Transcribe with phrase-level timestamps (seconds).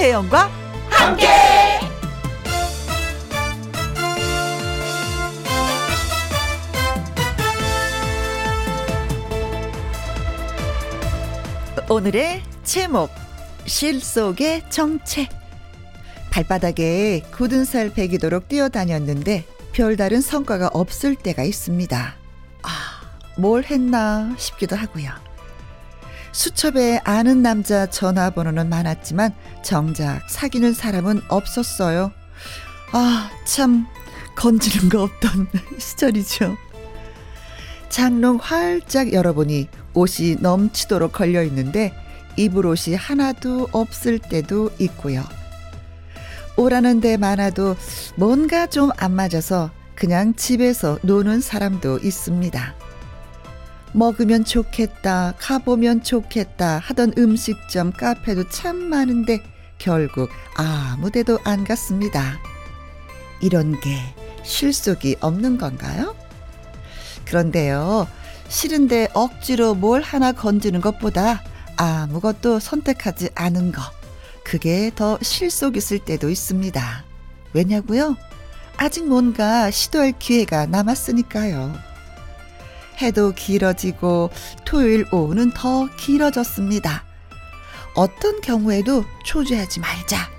[0.00, 0.50] 김혜영과
[0.88, 1.28] 함께.
[11.90, 13.10] 오늘의 제목
[13.66, 15.28] 실 속의 정체
[16.30, 22.14] 발바닥에 굳은 살 베기도록 뛰어다녔는데 별다른 성과가 없을 때가 있습니다.
[22.62, 22.68] 아,
[23.36, 25.29] 뭘 했나 싶기도 하고요.
[26.32, 32.12] 수첩에 아는 남자 전화번호는 많았지만 정작 사귀는 사람은 없었어요.
[32.92, 33.86] 아, 참
[34.36, 35.48] 건지는 거 없던
[35.78, 36.56] 시절이죠.
[37.88, 41.92] 장롱 활짝 열어보니 옷이 넘치도록 걸려 있는데
[42.36, 45.24] 입을 옷이 하나도 없을 때도 있고요.
[46.56, 47.76] 오라는 데 많아도
[48.16, 52.74] 뭔가 좀 안 맞아서 그냥 집에서 노는 사람도 있습니다.
[53.92, 59.42] 먹으면 좋겠다, 가보면 좋겠다 하던 음식점, 카페도 참 많은데
[59.78, 62.38] 결국 아무 데도 안 갔습니다.
[63.40, 63.98] 이런 게
[64.42, 66.14] 실속이 없는 건가요?
[67.24, 68.06] 그런데요,
[68.48, 71.42] 싫은데 억지로 뭘 하나 건지는 것보다
[71.76, 73.80] 아무것도 선택하지 않은 거.
[74.44, 77.04] 그게 더 실속 있을 때도 있습니다.
[77.52, 78.16] 왜냐고요?
[78.76, 81.89] 아직 뭔가 시도할 기회가 남았으니까요.
[83.02, 84.30] 해도 길어지고
[84.64, 87.04] 토요일 오후는 더 길어졌습니다.
[87.94, 90.30] 어떤 경우에도 초조하지 말자.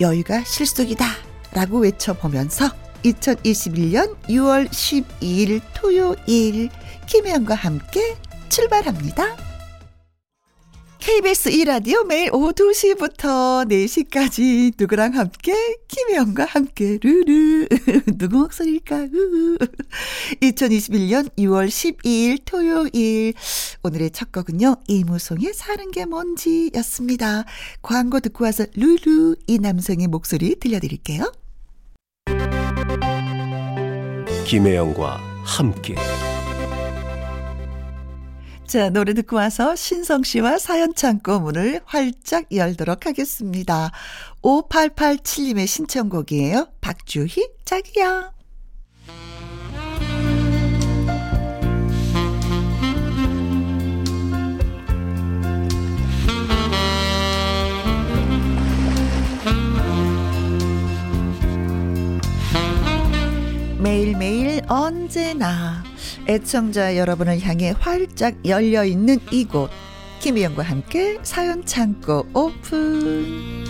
[0.00, 1.04] 여유가 실속이다.
[1.52, 2.70] 라고 외쳐보면서
[3.04, 6.70] 2021년 6월 12일 토요일
[7.06, 8.16] 김혜영과 함께
[8.48, 9.49] 출발합니다.
[11.00, 15.52] KBS 2라디오 매일 오후 2시부터 4시까지 누구랑 함께?
[15.88, 16.98] 김혜영과 함께.
[17.02, 17.66] 루루
[18.18, 19.08] 누구 목소리일까?
[20.42, 23.32] 2021년 6월 12일 토요일.
[23.82, 27.44] 오늘의 첫 곡은요 이무송의 사는 게 뭔지 였습니다.
[27.80, 31.32] 광고 듣고 와서 루루 이 남성의 목소리 들려드릴게요.
[34.44, 35.94] 김혜영과 함께
[38.70, 43.90] 자, 노래 듣고 와서 신성 씨와 사연 창고 문을 활짝 열도록 하겠습니다.
[44.42, 46.68] 5887님의 신청곡이에요.
[46.80, 48.30] 박주희, 자기야.
[63.80, 65.89] 매일매일 언제나
[66.28, 69.70] 애청자 여러분을 향해 활짝 열려 있는 이곳
[70.20, 73.64] 김희영과 함께 사연 창고 오픈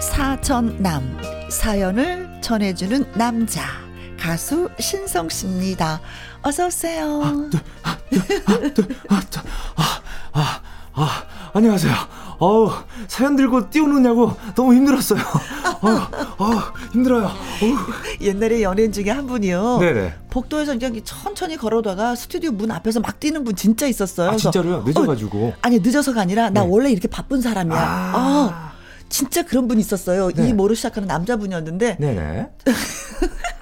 [0.00, 1.16] 사천남
[1.50, 3.62] 사연을 전해주는 남자
[4.18, 6.00] 가수 신성 씨입니다.
[6.42, 7.22] 어서 오세요.
[7.22, 9.20] 아, 네, 아, 네, 아, 네, 아,
[9.76, 10.60] 아, 아,
[10.98, 11.92] 아, 안녕하세요.
[12.38, 12.70] 어우,
[13.06, 15.20] 사연 들고 뛰어오느냐고 너무 힘들었어요.
[15.82, 15.98] 어우,
[16.38, 16.60] 어우,
[16.92, 17.26] 힘들어요.
[17.26, 17.76] 어우.
[18.22, 19.78] 옛날에 연예인 중에 한 분이요.
[19.80, 20.14] 네네.
[20.30, 24.30] 복도에서 그냥 천천히 걸어다가 스튜디오 문 앞에서 막 뛰는 분 진짜 있었어요.
[24.30, 24.84] 아, 진짜로요?
[24.86, 25.38] 늦어가지고.
[25.48, 26.68] 어, 아니, 늦어서가 아니라 나 네.
[26.70, 27.78] 원래 이렇게 바쁜 사람이야.
[27.78, 28.12] 아.
[28.14, 28.72] 아.
[29.10, 30.30] 진짜 그런 분 있었어요.
[30.32, 30.48] 네.
[30.48, 31.98] 이 모로 시작하는 남자분이었는데.
[32.00, 32.48] 네네.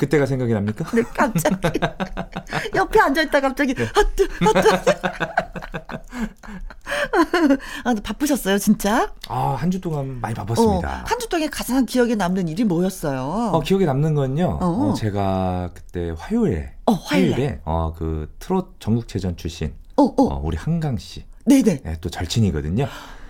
[0.00, 0.90] 그때가 생각이 납니까?
[0.96, 1.78] 네, 갑자기.
[2.74, 3.86] 옆에 앉아 있다 갑자기, 네.
[3.94, 5.00] 하트, 하트.
[7.84, 9.12] 아, 바쁘셨어요, 진짜?
[9.28, 10.88] 아, 한 주 동안 많이 바빴습니다.
[10.88, 13.50] 어, 한주 동안에 가장 기억에 남는 일이 뭐였어요?
[13.52, 14.66] 어, 기억에 남는 건요, 어.
[14.66, 20.14] 어 제가 그때 화요일에, 어, 화요일에, 화요일에 어, 그 트롯 전국체전 출신, 어, 어.
[20.16, 21.24] 어 우리 한강 씨.
[21.44, 21.82] 네네.
[21.82, 22.86] 네, 또 절친이거든요.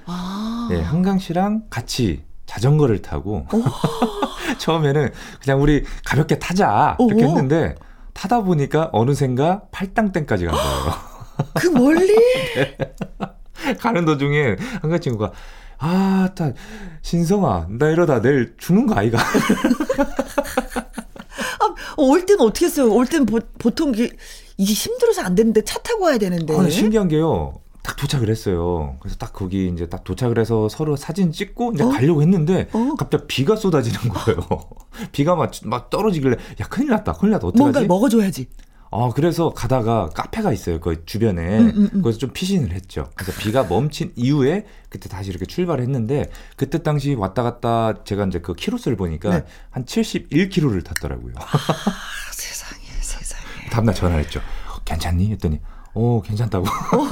[0.07, 0.69] 아.
[0.71, 3.47] 네, 한강 씨랑 같이 자전거를 타고
[4.59, 7.77] 처음에는 그냥 우리 가볍게 타자 이렇게 했는데
[8.13, 10.95] 타다 보니까 어느샌가 팔당댐까지 간 거예요.
[11.55, 12.13] 그 멀리?
[12.57, 12.77] 네.
[13.79, 15.31] 가는 도중에 한가 친구가
[15.79, 16.55] 아, 딱
[17.03, 19.19] 신성아, 나 이러다 내일 죽는 거 아이가?
[19.19, 19.25] 아,
[21.97, 22.93] 올 때는 어떻게 했어요?
[22.93, 23.39] 올 때는 보,
[23.71, 24.11] 통 이게,
[24.59, 26.55] 이게 힘들어서 안 되는데 차 타고 와야 되는데.
[26.55, 27.55] 아, 신기한 게요.
[27.83, 28.97] 딱 도착을 했어요.
[29.01, 31.89] 그래서 딱 거기 이제 딱 도착을 해서 서로 사진 찍고 이제 어?
[31.89, 32.95] 가려고 했는데 어?
[32.99, 34.41] 갑자기 비가 쏟아지는 거예요.
[35.13, 37.61] 비가 막, 막 떨어지길래 야 큰일 났다 큰일 났다 어떡하지?
[37.63, 38.49] 뭔가 먹어줘야지.
[38.93, 42.03] 어 그래서 가다가 카페가 있어요 그 주변에 음, 음, 음.
[42.03, 43.09] 거기서 좀 피신을 했죠.
[43.15, 48.41] 그래서 비가 멈춘 이후에 그때 다시 이렇게 출발을 했는데 그때 당시 왔다 갔다 제가 이제
[48.41, 49.45] 그 키로수를 보니까 네.
[49.71, 51.35] 한 71km를 탔더라고요.
[51.37, 51.45] 아,
[52.33, 53.71] 세상에 세상에.
[53.71, 54.41] 다음날 전화했죠.
[54.85, 55.31] 괜찮니?
[55.31, 55.61] 했더니
[55.93, 56.65] 어, 괜찮다고.
[56.67, 57.09] 어,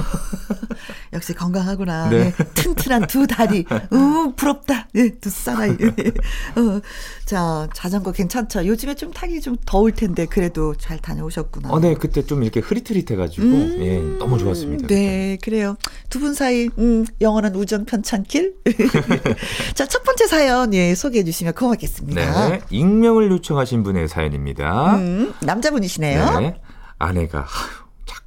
[1.13, 2.09] 역시 건강하구나.
[2.11, 2.33] 네.
[2.33, 2.45] 네.
[2.55, 3.65] 튼튼한 두 다리.
[3.91, 4.87] 우, 부럽다.
[4.93, 5.71] 네, 두 사나이.
[5.71, 6.81] 어,
[7.25, 8.67] 자, 자전거 괜찮죠?
[8.67, 11.71] 요즘에 좀 타기 좀 더울 텐데, 그래도 잘 다녀오셨구나.
[11.71, 11.95] 어, 네.
[11.95, 14.87] 그때 좀 이렇게 흐릿흐릿해가지고, 음, 예, 너무 좋았습니다.
[14.87, 15.39] 네, 그때.
[15.43, 15.77] 그래요.
[16.11, 18.55] 두 분 사이, 음, 영원한 우정 편찬길.
[19.75, 22.49] 자, 첫 번째 사연, 예, 소개해 주시면 고맙겠습니다.
[22.49, 22.61] 네.
[22.71, 24.97] 익명을 요청하신 분의 사연입니다.
[24.97, 26.39] 음, 남자분이시네요.
[26.41, 26.61] 네.
[26.99, 27.47] 아내가,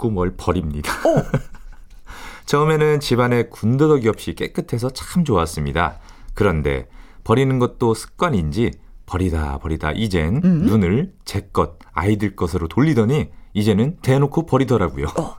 [0.10, 0.94] 뭘 버립니다.
[2.46, 6.00] 처음에는 집안에 군더더기 없이 깨끗해서 참 좋았습니다.
[6.34, 6.88] 그런데
[7.24, 8.72] 버리는 것도 습관인지
[9.06, 10.64] 버리다 버리다 이젠 음.
[10.64, 15.08] 눈을 제 것, 아이들 것으로 돌리더니 이제는 대놓고 버리더라고요.
[15.18, 15.36] 어.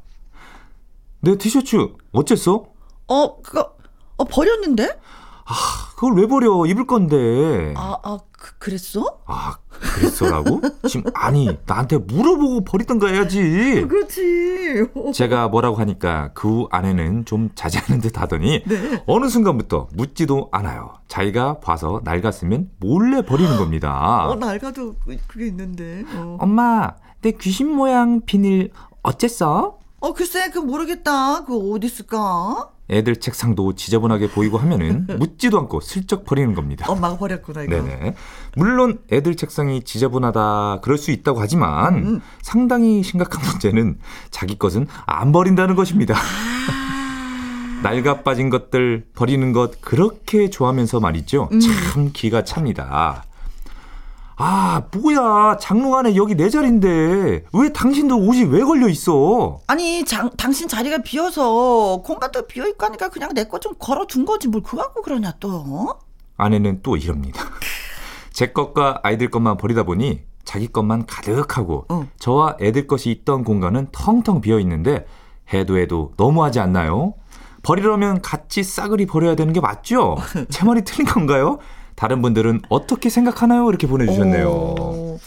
[1.20, 2.64] 내 티셔츠 어쨌어?
[3.08, 3.76] 어, 그거
[4.16, 4.98] 어 버렸는데?
[5.44, 5.54] 아,
[5.94, 6.66] 그걸 왜 버려?
[6.66, 7.74] 입을 건데.
[7.76, 8.18] 아, 아,
[8.58, 9.56] 그, 랬어 아,
[9.94, 10.60] 그랬어라고?
[10.88, 13.86] 지금 아니 나한테 물어보고 버리던가 해야지.
[13.88, 14.86] 그렇지.
[15.14, 19.02] 제가 뭐라고 하니까 그 아내는 좀 자제하는 듯 하더니 네.
[19.06, 20.94] 어느 순간부터 묻지도 않아요.
[21.06, 24.26] 자기가 봐서 낡았으면 몰래 버리는 겁니다.
[24.26, 24.96] 어, 낡아도
[25.28, 26.02] 그게 있는데.
[26.14, 26.38] 어.
[26.40, 28.70] 엄마, 내 귀신 모양 비닐
[29.02, 29.78] 어쨌어?
[30.00, 31.44] 어, 글쎄, 그 모르겠다.
[31.44, 32.71] 그거 어디 있을까?
[32.90, 36.86] 애들 책상도 지저분하게 보이고 하면은 묻지도 않고 슬쩍 버리는 겁니다.
[36.88, 37.76] 엄마가 버렸구나 이거.
[37.76, 38.14] 네네.
[38.56, 42.20] 물론 애들 책상이 지저분하다 그럴 수 있다고 하지만 음.
[42.42, 43.98] 상당히 심각한 문제는
[44.30, 46.14] 자기 것은 안 버린다는 것입니다.
[46.16, 46.92] 아.
[47.82, 51.48] 낡아 빠진 것들 버리는 것 그렇게 좋아하면서 말이죠.
[51.52, 51.60] 음.
[51.60, 53.24] 참 기가 찹니다.
[54.44, 55.56] 아, 뭐야.
[55.60, 57.44] 장롱 안에 여기 내 자리인데.
[57.52, 59.60] 왜 당신도 옷이 왜 걸려 있어?
[59.68, 64.48] 아니, 장, 당신 자리가 비어서 공간도 비어있고 하니까 그냥 내 거 좀 걸어둔 거지.
[64.48, 65.94] 뭘 그거 갖고 그러냐, 또.
[66.36, 67.40] 아내는 또 이럽니다.
[68.32, 72.08] 제 것과 아이들 것만 버리다 보니 자기 것만 가득하고 어.
[72.18, 75.06] 저와 애들 것이 있던 공간은 텅텅 비어 있는데
[75.52, 77.14] 해도 해도 너무하지 않나요?
[77.62, 80.16] 버리려면 같이 싸그리 버려야 되는 게 맞죠?
[80.50, 81.58] 제 말이 틀린 건가요?
[81.94, 83.68] 다른 분들은 어떻게 생각하나요?
[83.68, 84.48] 이렇게 보내주셨네요.
[84.48, 85.20] 오.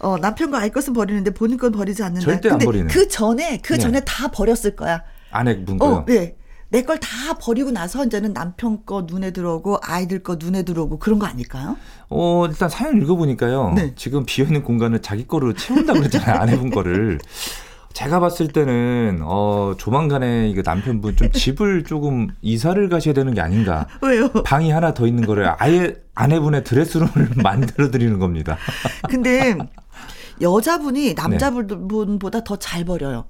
[0.00, 2.24] 어, 남편과 아이 것은 버리는데 본인 건 버리지 않는다.
[2.24, 2.88] 절대 안 버리는.
[2.88, 3.78] 그 전에 그 네.
[3.78, 5.02] 전에 다 버렸을 거야.
[5.30, 5.90] 아내분 거요.
[5.98, 6.36] 어, 네.
[6.70, 11.18] 내 걸 다 버리고 나서 이제는 남편 거 눈에 들어오고 아이들 거 눈에 들어오고 그런
[11.18, 11.76] 거 아닐까요?
[12.08, 13.74] 어, 일단 사연 읽어보니까요.
[13.76, 13.92] 네.
[13.94, 16.40] 지금 비어있는 공간을 자기 거로 채운다고 그랬잖아요.
[16.40, 17.18] 아내분 거를.
[17.92, 23.86] 제가 봤을 때는 어 조만간에 이거 남편분 좀 집을 조금 이사를 가셔야 되는 게 아닌가.
[24.02, 24.28] 왜요?
[24.44, 28.56] 방이 하나 더 있는 거를 아예 아내분의 드레스룸을 만들어 드리는 겁니다.
[29.08, 29.56] 근데
[30.40, 32.44] 여자분이 남자분보다 네.
[32.44, 33.24] 더잘 버려요.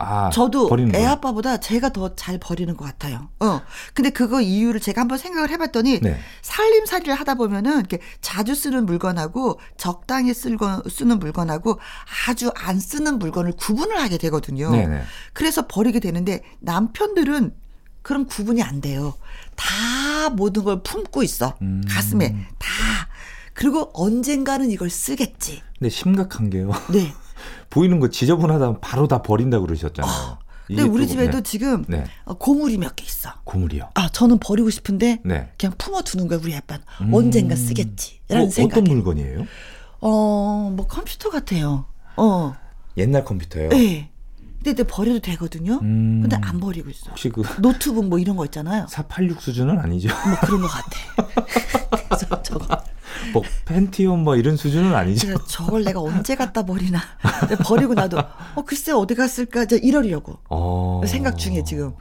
[0.00, 3.28] 아, 저도 애 아빠보다 제가 더 잘 버리는 것 같아요.
[3.40, 3.60] 어.
[3.94, 6.18] 근데 그거 이유를 제가 한번 생각을 해봤더니 네.
[6.42, 11.78] 살림살이를 하다 보면은 이렇게 자주 쓰는 물건하고 적당히 쓸거 쓰는 물건하고
[12.28, 14.70] 아주 안 쓰는 물건을 구분을 하게 되거든요.
[14.70, 14.86] 네네.
[14.86, 15.02] 네.
[15.32, 17.54] 그래서 버리게 되는데 남편들은
[18.02, 19.14] 그런 구분이 안 돼요.
[19.56, 21.56] 다 모든 걸 품고 있어.
[21.62, 21.82] 음.
[21.88, 22.68] 가슴에 다.
[23.52, 25.62] 그리고 언젠가는 이걸 쓰겠지.
[25.78, 26.72] 근데 심각한 게요.
[26.90, 27.12] 네.
[27.70, 30.12] 보이는 거 지저분하다면 바로 다 버린다고 그러셨잖아요.
[30.32, 30.38] 어.
[30.66, 31.42] 근데 우리 집에도 네.
[31.42, 32.04] 지금 네.
[32.24, 33.30] 어, 고물이 몇 개 있어.
[33.44, 33.90] 고물이요?
[33.94, 35.50] 아, 저는 버리고 싶은데 네.
[35.58, 36.84] 그냥 품어두는 거야, 우리 아빠는.
[37.02, 37.12] 음.
[37.14, 38.76] 언젠가 쓰겠지라는 뭐, 생각.
[38.78, 39.46] 어떤 물건이에요?
[40.00, 41.86] 어, 뭐 컴퓨터 같아요.
[42.16, 42.54] 어.
[42.96, 43.70] 옛날 컴퓨터요?
[43.70, 44.10] 네.
[44.62, 45.80] 근데 버려도 되거든요.
[45.82, 46.20] 음.
[46.22, 47.08] 근데 안 버리고 있어.
[47.10, 48.86] 혹시 그 노트북 뭐 이런 거 있잖아요.
[48.90, 50.08] 486 수준은 아니죠?
[50.08, 51.26] 뭐 그런 것 같아.
[52.08, 52.66] 그래서 저거
[53.32, 55.34] 뭐 팬티온 뭐 이런 수준은 아니죠.
[55.46, 57.00] 저걸 내가 언제 갖다 버리나.
[57.64, 58.18] 버리고 나도
[58.54, 61.02] 어 글쎄 어디 갔을까 이제 이러려고 어...
[61.06, 61.92] 생각 중에 지금.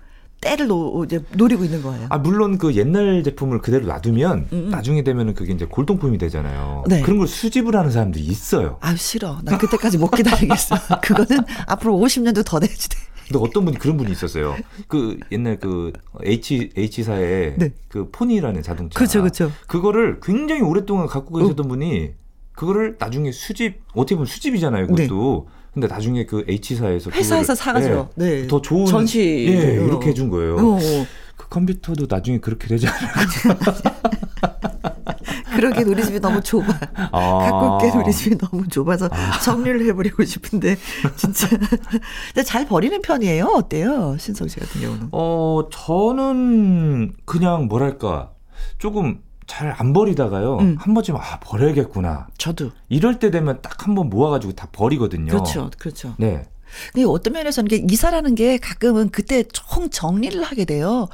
[0.42, 2.08] 때를 노, 이제 노리고 있는 거예요.
[2.10, 4.70] 아 물론 그 옛날 제품을 그대로 놔두면 음음.
[4.70, 6.86] 나중에 되면은 그게 이제 골동품이 되잖아요.
[6.88, 7.02] 네.
[7.02, 8.78] 그런 걸 수집을 하는 사람들이 있어요.
[8.80, 9.40] 아 싫어.
[9.44, 10.78] 나 그때까지 못 기다리겠어.
[11.04, 12.99] 그거는 앞으로 50년도 더 내야지 돼.
[13.30, 14.58] 근데 어떤 분이 그런 분이 있었어요.
[14.88, 15.94] 그 옛날 그
[16.26, 17.72] H H사의 네.
[17.88, 18.98] 그 포니라는 자동차.
[18.98, 19.52] 그렇죠, 그렇죠.
[19.68, 21.70] 그거를 굉장히 오랫동안 갖고 계셨던 어.
[21.70, 22.14] 분이
[22.54, 24.88] 그거를 나중에 수집 어떻게 보면 수집이잖아요.
[24.88, 25.48] 그것도.
[25.48, 25.60] 네.
[25.72, 28.48] 근데 나중에 그 H사에서 회사에서 사가지고 네, 네.
[28.48, 30.56] 더 좋은 전시 예, 이렇게 해준 거예요.
[30.56, 31.06] 어, 어.
[31.38, 34.10] 그 컴퓨터도 나중에 그렇게 되지 않을까.
[35.60, 36.66] 그러게 우리 집이 너무 좁아.
[37.12, 37.50] 아.
[37.78, 39.40] 올게 우리 집이 너무 좁아서 아.
[39.40, 40.78] 정리를 해버리고 싶은데
[41.16, 41.48] 진짜
[42.46, 43.46] 잘 버리는 편이에요.
[43.46, 45.10] 어때요, 신성 씨 같은 경우는?
[45.12, 48.32] 어 저는 그냥 뭐랄까
[48.78, 50.58] 조금 잘안 버리다가요.
[50.60, 50.76] 음.
[50.80, 52.28] 한 번쯤 아 버려야겠구나.
[52.38, 55.32] 저도 이럴 때 되면 딱 한 번 모아가지고 다 버리거든요.
[55.32, 56.14] 그렇죠, 그렇죠.
[56.18, 56.44] 네.
[56.94, 61.08] 근데 어떤 면에서는 이사라는 게 가끔은 그때 총 정리를 하게 돼요.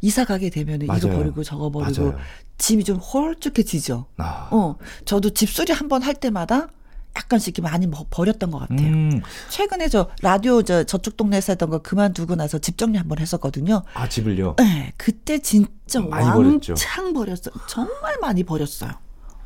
[0.00, 2.18] 이사 가게 되면 이거 버리고 저거 버리고 맞아요.
[2.58, 4.06] 짐이 좀 홀쭉해지죠.
[4.18, 4.48] 아.
[4.50, 6.68] 어, 저도 집수리 한 번 할 때마다
[7.16, 8.88] 약간씩 많이 버렸던 것 같아요.
[8.88, 9.22] 음.
[9.50, 13.82] 최근에 저 라디오 저 저쪽 동네에서 했던 거 그만두고 나서 집 정리 한번 했었거든요.
[13.92, 14.54] 아 집을요?
[14.58, 16.26] 네, 그때 진짜 많이
[16.74, 17.54] 왕창 버렸어요.
[17.68, 18.92] 정말 많이 버렸어요.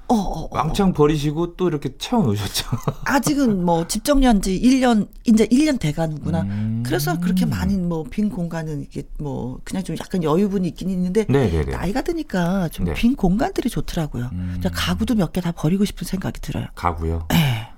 [0.08, 2.66] 어, 어, 어, 왕창 버리시고 또 이렇게 채워 놓으셨죠.
[3.06, 6.42] 아직은 뭐 집 정리한 지 1년 이제 1년 돼 가는구나.
[6.42, 6.82] 음.
[6.86, 11.72] 그래서 그렇게 많이 뭐 빈 공간은 이게 뭐 그냥 좀 약간 여유분이 있긴 있는데 네네네.
[11.72, 13.16] 나이가 드니까 좀빈 네.
[13.16, 14.30] 공간들이 좋더라고요.
[14.32, 14.60] 음.
[14.72, 16.66] 가구도 몇 개 다 버리고 싶은 생각이 들어요.
[16.74, 17.26] 가구요?
[17.30, 17.68] 네.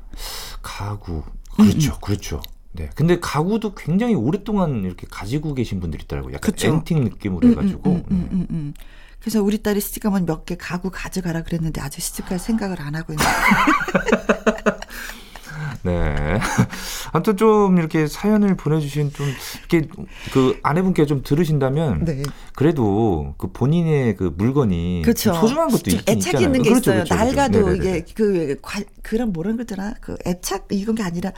[0.62, 1.23] 가구.
[1.56, 1.90] 그렇죠.
[1.92, 2.00] 음, 음.
[2.02, 2.40] 그렇죠.
[2.73, 2.90] 네.
[2.94, 6.35] 근데 가구도 굉장히 오랫동안 이렇게 가지고 계신 분들이 있더라고요.
[6.35, 6.68] 약간 그쵸?
[6.68, 7.90] 앤틱 느낌으로 해 가지고.
[7.90, 8.75] 음, 음, 음, 음.
[9.20, 13.25] 그래서 우리 딸이 시집가면 몇 개 가구 가져가라 그랬는데 아직 시집갈 생각을 안 하고 있는.
[15.82, 16.27] 네.
[17.12, 19.26] 아무튼 좀 이렇게 사연을 보내주신 좀
[19.71, 19.88] 이렇게
[20.33, 22.23] 그 아내분께 좀 들으신다면 네.
[22.54, 25.35] 그래도 그 본인의 그 물건이 그렇죠.
[25.35, 26.47] 소중한 것도 있긴 애착 있잖아요.
[26.47, 27.04] 있는 게 그렇죠, 있어요.
[27.04, 27.37] 그렇죠, 그렇죠.
[27.37, 27.83] 낡아도 그렇죠.
[27.83, 31.33] 이게 그 관, 그런 뭐라 그러더라 그 애착 이건 게 아니라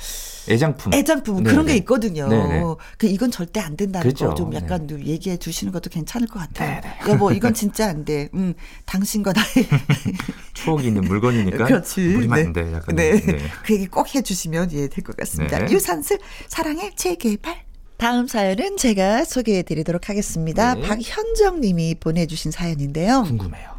[0.48, 1.44] 애장품 애장품.
[1.44, 2.28] 그런 게 있거든요.
[2.28, 2.62] 네네.
[2.98, 4.28] 그 이건 절대 안 된다는 그렇죠.
[4.30, 5.04] 거좀 약간 네.
[5.04, 6.80] 얘기해 주시는 것도 괜찮을 것 같아요.
[6.80, 6.94] 네네.
[7.08, 8.28] 여보 이건 진짜 안 돼.
[8.34, 8.54] 음
[8.86, 9.66] 당신과 나의
[10.54, 12.28] 추억이 있는 물건이니까 그렇지.
[12.28, 12.44] 네.
[12.44, 12.72] 안 돼.
[12.72, 13.20] 약간 네.
[13.20, 13.38] 네.
[13.64, 15.58] 그 얘기 꼭 해주시면 예될 것 같습니다.
[15.60, 15.72] 네.
[15.72, 16.18] 유산슬
[16.48, 17.62] 사랑의 재개발.
[17.96, 20.74] 다음 사연은 제가 소개해 드리도록 하겠습니다.
[20.74, 20.82] 네.
[20.82, 23.24] 박현정 님이 보내주신 사연인데요.
[23.24, 23.70] 궁금해요.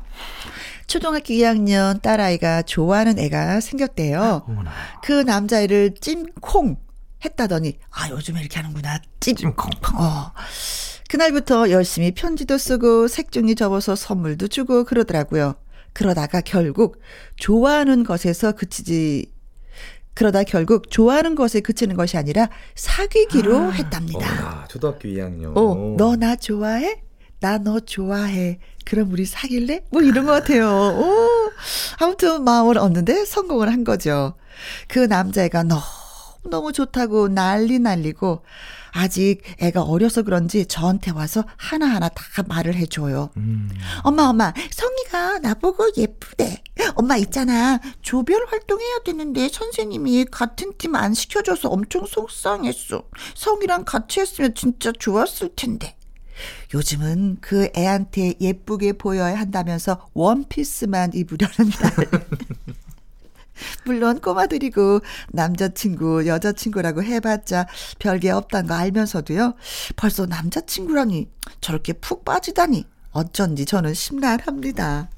[0.87, 4.43] 초등학교 2학년 딸아이가 좋아하는 애가 생겼대요.
[4.47, 4.71] 어머나.
[5.03, 6.77] 그 남자애를 찜콩
[7.23, 8.99] 했다더니, 아, 요즘에 이렇게 하는구나.
[9.19, 9.69] 찜, 찜콩.
[9.95, 10.31] 어.
[11.09, 15.55] 그날부터 열심히 편지도 쓰고 색종이 접어서 선물도 주고 그러더라고요.
[15.93, 17.01] 그러다가 결국
[17.37, 19.25] 좋아하는 것에서 그치지
[20.13, 24.63] 그러다 결국 좋아하는 것에 그치는 것이 아니라 사귀기로 아, 했답니다.
[24.63, 25.55] 어, 초등학교 2학년.
[25.55, 27.01] 어, 너 나 좋아해?
[27.39, 28.59] 나 너 좋아해.
[28.85, 29.85] 그럼 우리 사귈래?
[29.91, 30.67] 뭐 이런 것 같아요.
[30.69, 31.51] 오,
[31.99, 34.35] 아무튼 마음을 얻는데 성공을 한 거죠.
[34.87, 35.81] 그 남자애가 너무
[36.49, 38.43] 너무 좋다고 난리 날리고
[38.93, 43.29] 아직 애가 어려서 그런지 저한테 와서 하나하나 다 말을 해줘요.
[43.37, 43.69] 음.
[44.03, 46.61] 엄마, 엄마, 성이가 나보고 예쁘대.
[46.95, 47.79] 엄마 있잖아.
[48.01, 53.03] 조별 활동해야 되는데 선생님이 같은 팀 안 시켜줘서 엄청 속상했어.
[53.35, 55.95] 성이랑 같이 했으면 진짜 좋았을 텐데.
[56.73, 61.91] 요즘은 그 애한테 예쁘게 보여야 한다면서 원피스만 입으려는 날.
[63.85, 67.67] 물론 꼬마들이고 남자친구, 여자친구라고 해봤자
[67.99, 69.55] 별게 없다는 거 알면서도요.
[69.95, 71.29] 벌써 남자친구라니
[71.61, 75.09] 저렇게 푹 빠지다니 어쩐지 저는 심란합니다.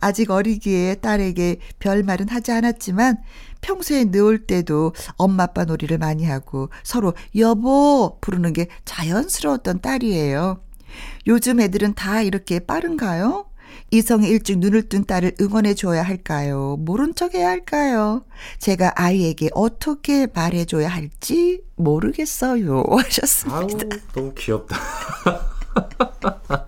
[0.00, 3.18] 아직 어리기에 딸에게 별말은 하지 않았지만
[3.60, 10.62] 평소에 누울 때도 엄마 아빠 놀이를 많이 하고 서로 여보 부르는 게 자연스러웠던 딸이에요.
[11.26, 13.46] 요즘 애들은 다 이렇게 빠른가요?
[13.90, 16.76] 이성에 일찍 눈을 뜬 딸을 응원해 줘야 할까요?
[16.80, 18.24] 모른 척 해야 할까요?
[18.58, 22.84] 제가 아이에게 어떻게 말해 줘야 할지 모르겠어요.
[22.90, 23.58] 하셨습니다.
[23.58, 24.76] 아우, 너무 귀엽다.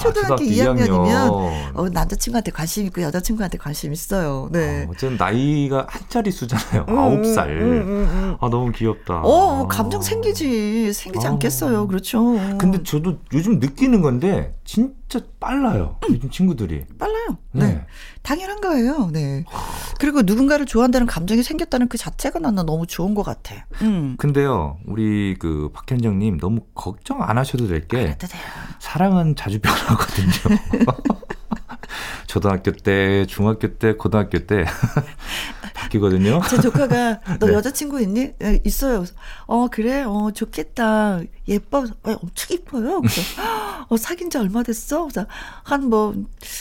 [0.00, 1.30] 초등학교 2학년이면
[1.74, 4.48] 어, 남자친구한테 관심 있고 여자친구한테 관심 있어요.
[4.52, 4.84] 네.
[4.84, 6.86] 어, 어쨌든 나이가 한 자릿수잖아요.
[6.88, 7.48] 음, 9살.
[7.48, 9.22] 음, 음, 음, 음, 아, 너무 귀엽다.
[9.22, 10.92] 어, 감정 생기지.
[10.92, 11.30] 생기지 아.
[11.30, 11.86] 않겠어요.
[11.88, 12.22] 그렇죠.
[12.58, 15.98] 근데 저도 요즘 느끼는 건데 진 짜 빨라요.
[16.10, 16.84] 요즘 친구들이.
[16.98, 17.38] 빨라요.
[17.52, 17.66] 네.
[17.66, 17.86] 네.
[18.22, 19.10] 당연한 거예요.
[19.12, 19.44] 네.
[20.00, 23.66] 그리고 누군가를 좋아한다는 감정이 생겼다는 그 자체가 나는 너무 좋은 것 같아.
[23.82, 24.16] 음.
[24.18, 28.16] 근데요, 우리 그 박현정님 너무 걱정 안 하셔도 될 게
[28.80, 30.58] 사랑은 자주 변하거든요.
[32.26, 34.64] 초등학교 때, 중학교 때, 고등학교 때
[35.74, 36.40] 바뀌거든요.
[36.48, 37.52] 제 조카가 너 네.
[37.54, 38.32] 여자친구 있니?
[38.38, 39.04] 네, 있어요.
[39.46, 41.20] 어 그래, 어 좋겠다.
[41.48, 43.00] 예뻐, 어, 엄청 이뻐요.
[43.00, 43.20] 그래서
[43.88, 45.08] 어 사귄 지 얼마 됐어?
[45.64, 46.14] 한뭐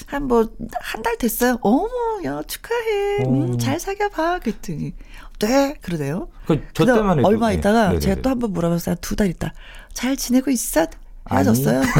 [0.07, 0.43] 한 뭐
[0.81, 1.57] 한 달 됐어요.
[1.61, 1.87] 어머,
[2.25, 3.23] 야 축하해.
[3.25, 4.39] 음, 잘 사귀어봐.
[4.39, 4.93] 그랬더니
[5.39, 6.29] 네 그러대요.
[6.47, 7.55] 그, 저 때만 해도 얼마 네.
[7.55, 7.99] 있다가 네네네.
[7.99, 8.95] 제가 또 한 번 물어봤어요.
[9.01, 9.53] 두 달 있다.
[9.93, 10.85] 잘 지내고 있어?
[11.31, 11.81] 헤어졌어요.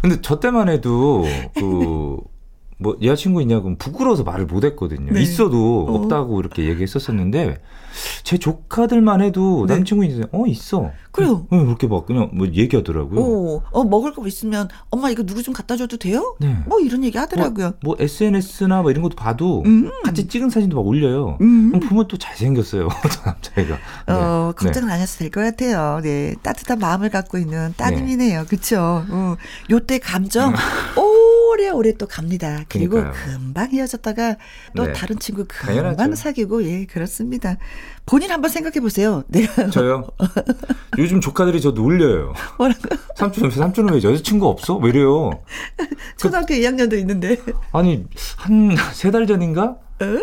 [0.00, 2.16] 근데 저 때만 해도 그.
[2.80, 5.12] 뭐 여자친구 있냐고 부끄러워서 말을 못 했거든요.
[5.12, 5.20] 네.
[5.22, 5.94] 있어도 어.
[5.96, 7.60] 없다고 이렇게 얘기했었었는데
[8.22, 9.74] 제 조카들만 해도 네.
[9.74, 10.24] 남친구 있어요.
[10.32, 10.90] 어 있어.
[11.12, 11.46] 그래요.
[11.52, 13.20] 응, 그렇게 막 그냥 뭐 얘기하더라고요.
[13.20, 16.36] 어, 어 먹을 거 있으면 엄마 이거 누구 좀 갖다 줘도 돼요?
[16.40, 16.56] 네.
[16.66, 17.74] 뭐 이런 얘기 하더라고요.
[17.82, 19.90] 뭐, 뭐 SNS나 뭐 이런 것도 봐도 음.
[20.04, 21.36] 같이 찍은 사진도 막 올려요.
[21.40, 21.70] 음.
[21.72, 22.88] 그럼 보면 또 잘생겼어요.
[23.12, 23.74] 저 남자애가.
[24.06, 24.12] 네.
[24.14, 24.94] 어, 걱정은 네.
[24.94, 26.00] 안 하셔도 될 것 같아요.
[26.02, 26.34] 네.
[26.42, 28.46] 따뜻한 마음을 갖고 있는 따님이네요.
[28.48, 29.04] 그렇죠.
[29.10, 29.36] 어.
[29.70, 30.54] 요때 감정
[30.96, 32.64] 오 래오래 또 갑니다.
[32.68, 33.24] 그리고 그러니까요.
[33.38, 34.36] 금방 헤어졌다가
[34.76, 34.92] 또 네.
[34.92, 36.14] 다른 친구 금방 당연하죠.
[36.14, 37.56] 사귀고 예, 그렇습니다.
[38.06, 39.22] 본인 한번 생각해 보세요.
[39.28, 40.08] 내가 저요.
[40.98, 42.32] 요즘 조카들이 저 놀려요.
[42.58, 42.80] 뭐라고?
[43.16, 44.76] 삼촌, 삼촌은 왜 여자친구 없어?
[44.76, 45.42] 왜 이래요?
[46.16, 47.36] 초등학교 그, 2학년도 있는데.
[47.72, 48.04] 아니,
[48.36, 49.76] 한 세 달 전인가?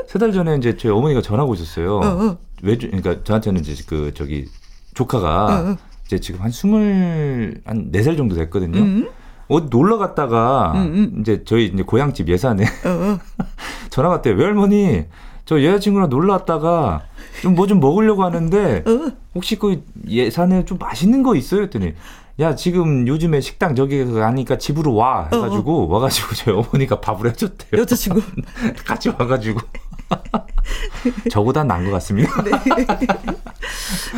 [0.08, 1.98] 세 달 전에 이제 저희 어머니가 전화가 오셨어요.
[1.98, 2.38] 어, 어.
[2.64, 4.48] 외주 그러니까 저한테는 이제 그 저기
[4.96, 5.78] 조카가 어, 어.
[6.08, 8.80] 이제 지금 한 스물 한 네 살 정도 됐거든요.
[8.80, 9.10] 음.
[9.50, 10.80] 어디 놀러 갔다가 음,
[11.16, 11.22] 음.
[11.22, 13.20] 이제 저희 이제 고향집 예산에 어, 어.
[13.90, 14.36] 전화 갔대요.
[14.36, 15.06] 외할머니
[15.46, 17.04] 저 여자친구랑 놀러 왔다가
[17.42, 19.12] 좀 뭐좀 뭐 먹으려고 하는데 어.
[19.34, 21.62] 혹시 그 예산에 좀 맛있는 거 있어요?
[21.62, 21.94] 했더니
[22.40, 25.94] 야 지금 요즘에 식당 저기 가니까 집으로 와 해가지고 어, 어.
[25.94, 27.82] 와가지고 저희 어머니가 밥을 해줬대요.
[27.82, 28.22] 여자친구
[28.86, 29.60] 같이 와가지고
[31.32, 32.30] 저보다 나은 것 같습니다.
[32.44, 32.52] 네.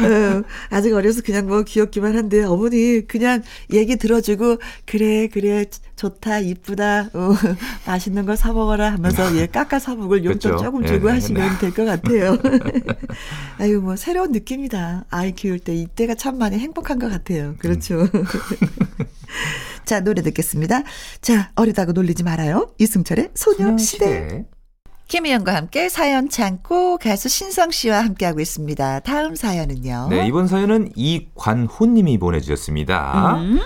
[0.06, 3.42] 어, 아직 어려서 그냥 뭐 귀엽기만 한데 어머니 그냥
[3.74, 5.66] 얘기 들어주고 그래 그래
[5.96, 7.34] 좋다 이쁘다 어,
[7.86, 10.64] 맛있는 거 사 먹어라 하면서 얘 깎아 사 먹을 용돈 그렇죠.
[10.64, 11.60] 조금 주고 네, 하시면 네.
[11.60, 12.38] 될것 같아요.
[13.60, 15.06] 아유 뭐 새로운 느낌이다.
[15.10, 17.56] 아이 키울 때 이때가 참 많이 행복한 것 같아요.
[17.60, 18.02] 그렇죠.
[18.02, 18.08] 음.
[19.86, 20.84] 자 노래 듣겠습니다.
[21.22, 22.74] 자 어리다고 놀리지 말아요.
[22.78, 24.06] 이승철의 소녀시대.
[24.06, 24.46] 소녀시대.
[25.10, 29.00] 김희영과 함께 사연 창고 가수 신성 씨와 함께하고 있습니다.
[29.00, 30.08] 다음 사연은요.
[30.12, 33.38] 네, 이번 사연은 이관훈 님이 보내주셨습니다.
[33.38, 33.60] 음.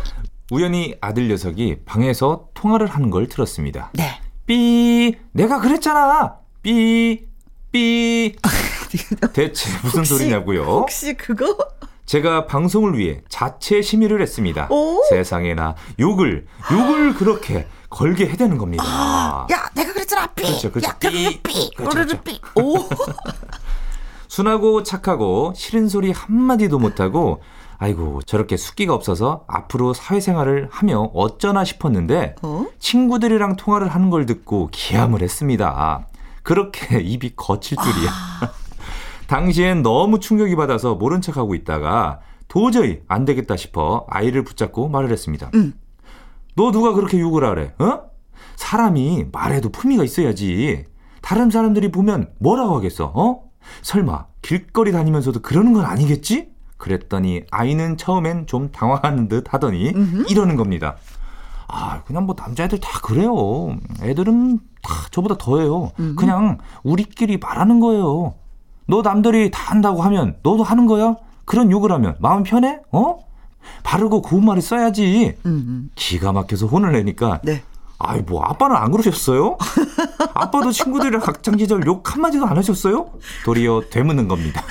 [0.52, 3.92] 우연히 아들 녀석이 방에서 통화를 하는 걸 들었습니다.
[3.94, 4.22] 네.
[4.46, 6.38] 삐, 내가 그랬잖아.
[6.62, 7.26] 삐,
[7.74, 8.36] 삐.
[9.34, 10.64] 대체 무슨 혹시, 소리냐고요?
[10.64, 11.58] 혹시 그거?
[12.06, 14.68] 제가 방송을 위해 자체 심의를 했습니다.
[14.70, 15.04] 오?
[15.10, 18.84] 세상에나 욕을 욕을 그렇게 걸게 해대는 겁니다.
[18.86, 20.28] 아, 야, 내가 그랬잖아.
[20.28, 20.44] 삐.
[20.44, 20.90] 그렇죠, 그렇죠.
[20.90, 21.42] 야, 삐.
[21.42, 21.72] 삐.
[21.76, 22.22] 그렇죠, 그렇죠.
[22.22, 22.42] 삐.
[22.56, 22.90] 오.
[24.28, 27.42] 순하고 착하고 싫은 소리 한마디도 못하고
[27.78, 32.66] 아이고 저렇게 숫기가 없어서 앞으로 사회생활을 하며 어쩌나 싶었는데 어?
[32.80, 36.08] 친구들이랑 통화를 하는 걸 듣고 기함을 했습니다.
[36.42, 38.10] 그렇게 입이 거칠 줄이야.
[38.10, 38.52] 아.
[39.28, 45.52] 당시엔 너무 충격이 받아서 모른 척하고 있다가 도저히 안 되겠다 싶어 아이를 붙잡고 말을 했습니다.
[45.54, 45.74] 음.
[46.56, 47.74] 너 누가 그렇게 욕을 하래?
[47.80, 48.02] 어?
[48.56, 50.86] 사람이 말해도 품위가 있어야지.
[51.22, 53.12] 다른 사람들이 보면 뭐라고 하겠어?
[53.16, 53.44] 어?
[53.82, 56.52] 설마 길거리 다니면서도 그러는 건 아니겠지?
[56.78, 60.26] 그랬더니 아이는 처음엔 좀 당황하는 듯 하더니 음흠.
[60.30, 60.98] 이러는 겁니다.
[61.68, 63.78] 아, 그냥 뭐 남자애들 다 그래요.
[64.02, 65.92] 애들은 다 저보다 더해요.
[66.00, 66.16] 음흠.
[66.16, 68.36] 그냥 우리끼리 말하는 거예요.
[68.86, 71.16] 너 남들이 다 한다고 하면 너도 하는 거야?
[71.46, 72.80] 그런 욕을 하면 마음 편해?
[72.92, 73.18] 어?
[73.84, 75.38] 바르고 고운 말을 써야지.
[75.46, 77.42] 음, 기가 막혀서 혼을 내니까.
[77.44, 77.64] 네.
[78.00, 79.58] 아이, 뭐, 아빠는 안 그러셨어요?
[80.34, 83.12] 아빠도 친구들이랑 학창 시절 욕 한마디도 안 하셨어요?
[83.46, 84.64] 도리어 되묻는 겁니다.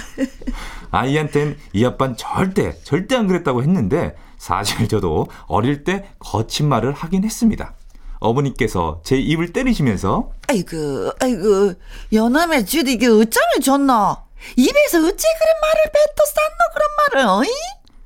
[0.91, 7.25] 아이한텐 이 아빠는 절대, 절대 안 그랬다고 했는데, 사실 저도 어릴 때 거친 말을 하긴
[7.25, 7.75] 했습니다.
[8.19, 11.75] 어머니께서 제 입을 때리시면서, 아이고, 아이고,
[12.13, 14.17] 연함의 쥐도 이게 어쩌면 좋노?
[14.57, 17.49] 입에서 어찌 그런 말을 뱉어 쌌노, 그런 말을, 어이?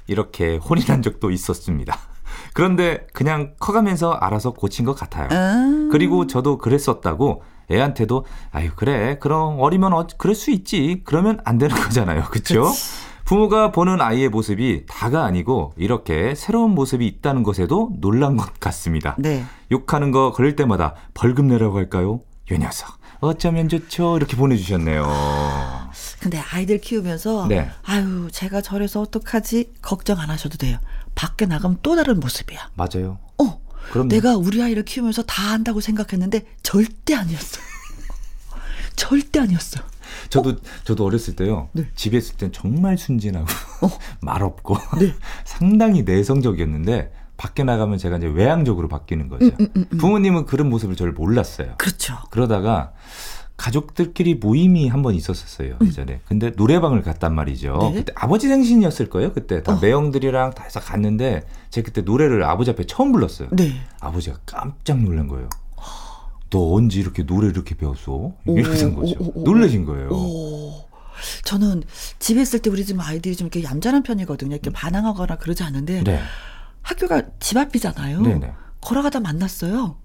[0.06, 1.96] 이렇게 혼이 난 적도 있었습니다.
[2.54, 5.28] 그런데 그냥 커가면서 알아서 고친 것 같아요.
[5.30, 5.88] 아.
[5.90, 9.18] 그리고 저도 그랬었다고 애한테도 아유 그래.
[9.18, 11.02] 그럼 어리면 어, 그럴 수 있지.
[11.04, 12.24] 그러면 안 되는 거잖아요.
[12.30, 12.70] 그렇죠
[13.24, 19.16] 부모가 보는 아이의 모습이 다가 아니고 이렇게 새로운 모습이 있다는 것에도 놀란 것 같습니다.
[19.18, 19.44] 네.
[19.72, 22.20] 욕하는 거 걸릴 때마다 벌금 내라고 할까요?
[22.52, 22.96] 요 녀석.
[23.20, 24.16] 어쩌면 좋죠?
[24.16, 25.04] 이렇게 보내주셨네요
[26.20, 27.70] 근데 아이들 키우면서 네.
[27.82, 30.78] 아유 제가 저래서 어떡하지 걱정 안 하셔도 돼요.
[31.14, 32.70] 밖에 나가면 또 다른 모습이야.
[32.74, 33.18] 맞아요.
[33.38, 33.60] 어.
[33.90, 37.60] 그럼 내가 우리 아이를 키우면서 다 한다고 생각했는데 절대 아니었어.
[38.96, 39.80] 절대 아니었어.
[40.30, 40.56] 저도 어?
[40.84, 41.68] 저도 어렸을 때요.
[41.72, 41.88] 네.
[41.94, 43.46] 집에 있을 땐 정말 순진하고
[43.82, 43.90] 어?
[44.20, 45.14] 말 없고 네.
[45.44, 49.44] 상당히 내성적이었는데 밖에 나가면 제가 이제 외향적으로 바뀌는 거죠.
[49.46, 49.98] 음, 음, 음, 음.
[49.98, 51.74] 부모님은 그런 모습을 저를 몰랐어요.
[51.76, 52.16] 그렇죠.
[52.30, 52.92] 그러다가
[53.56, 55.86] 가족들끼리 모임이 한 번 있었었어요 음.
[55.86, 56.20] 예전에.
[56.26, 57.78] 근데 노래방을 갔단 말이죠.
[57.80, 57.92] 네?
[58.00, 59.32] 그때 아버지 생신이었을 거예요.
[59.32, 59.78] 그때 다 어.
[59.80, 63.48] 매형들이랑 다 해서 갔는데 제가 그때 노래를 아버지 앞에 처음 불렀어요.
[63.52, 63.72] 네.
[64.00, 65.48] 아버지가 깜짝 놀란 거예요.
[66.50, 68.32] 너 언제 이렇게 노래 이렇게 배웠어?
[68.46, 69.14] 이러는 거죠.
[69.18, 70.10] 오, 오, 오, 놀라신 거예요.
[71.44, 71.82] 저는
[72.18, 74.52] 집에 있을 때 우리 집 아이들이 좀 이렇게 얌전한 편이거든요.
[74.54, 74.72] 이렇게 음.
[74.74, 76.20] 반항하거나 그러지 않은데 네.
[76.82, 78.20] 학교가 집 앞이잖아요.
[78.20, 78.52] 네네.
[78.80, 79.96] 걸어가다 만났어요.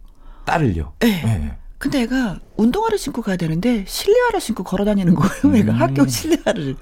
[0.46, 0.94] 딸을요?
[1.00, 1.22] 네.
[1.24, 1.58] 네.
[1.82, 5.42] 근데 애가 운동화를 신고 가야 되는데 실내화를 신고 걸어 다니는 거예요.
[5.46, 5.56] 음.
[5.56, 6.76] 애가 학교 실내화를.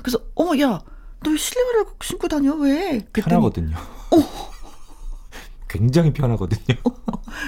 [0.00, 0.80] 그래서 어머 야,
[1.24, 3.00] 너 실내화를 신고 다녀 왜?
[3.12, 3.76] 그랬더니, 편하거든요.
[3.76, 4.16] 어.
[5.68, 6.78] 굉장히 편하거든요.
[6.84, 6.92] 어.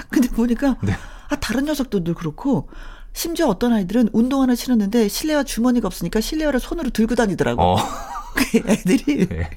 [0.09, 0.91] 근데 보니까 네.
[1.29, 2.67] 아 다른 녀석들도 그렇고
[3.13, 7.61] 심지어 어떤 아이들은 운동화를 신었는데 실내화 주머니가 없으니까 실내화를 손으로 들고 다니더라고.
[7.61, 7.77] 어.
[8.35, 9.49] 그 애들이 네.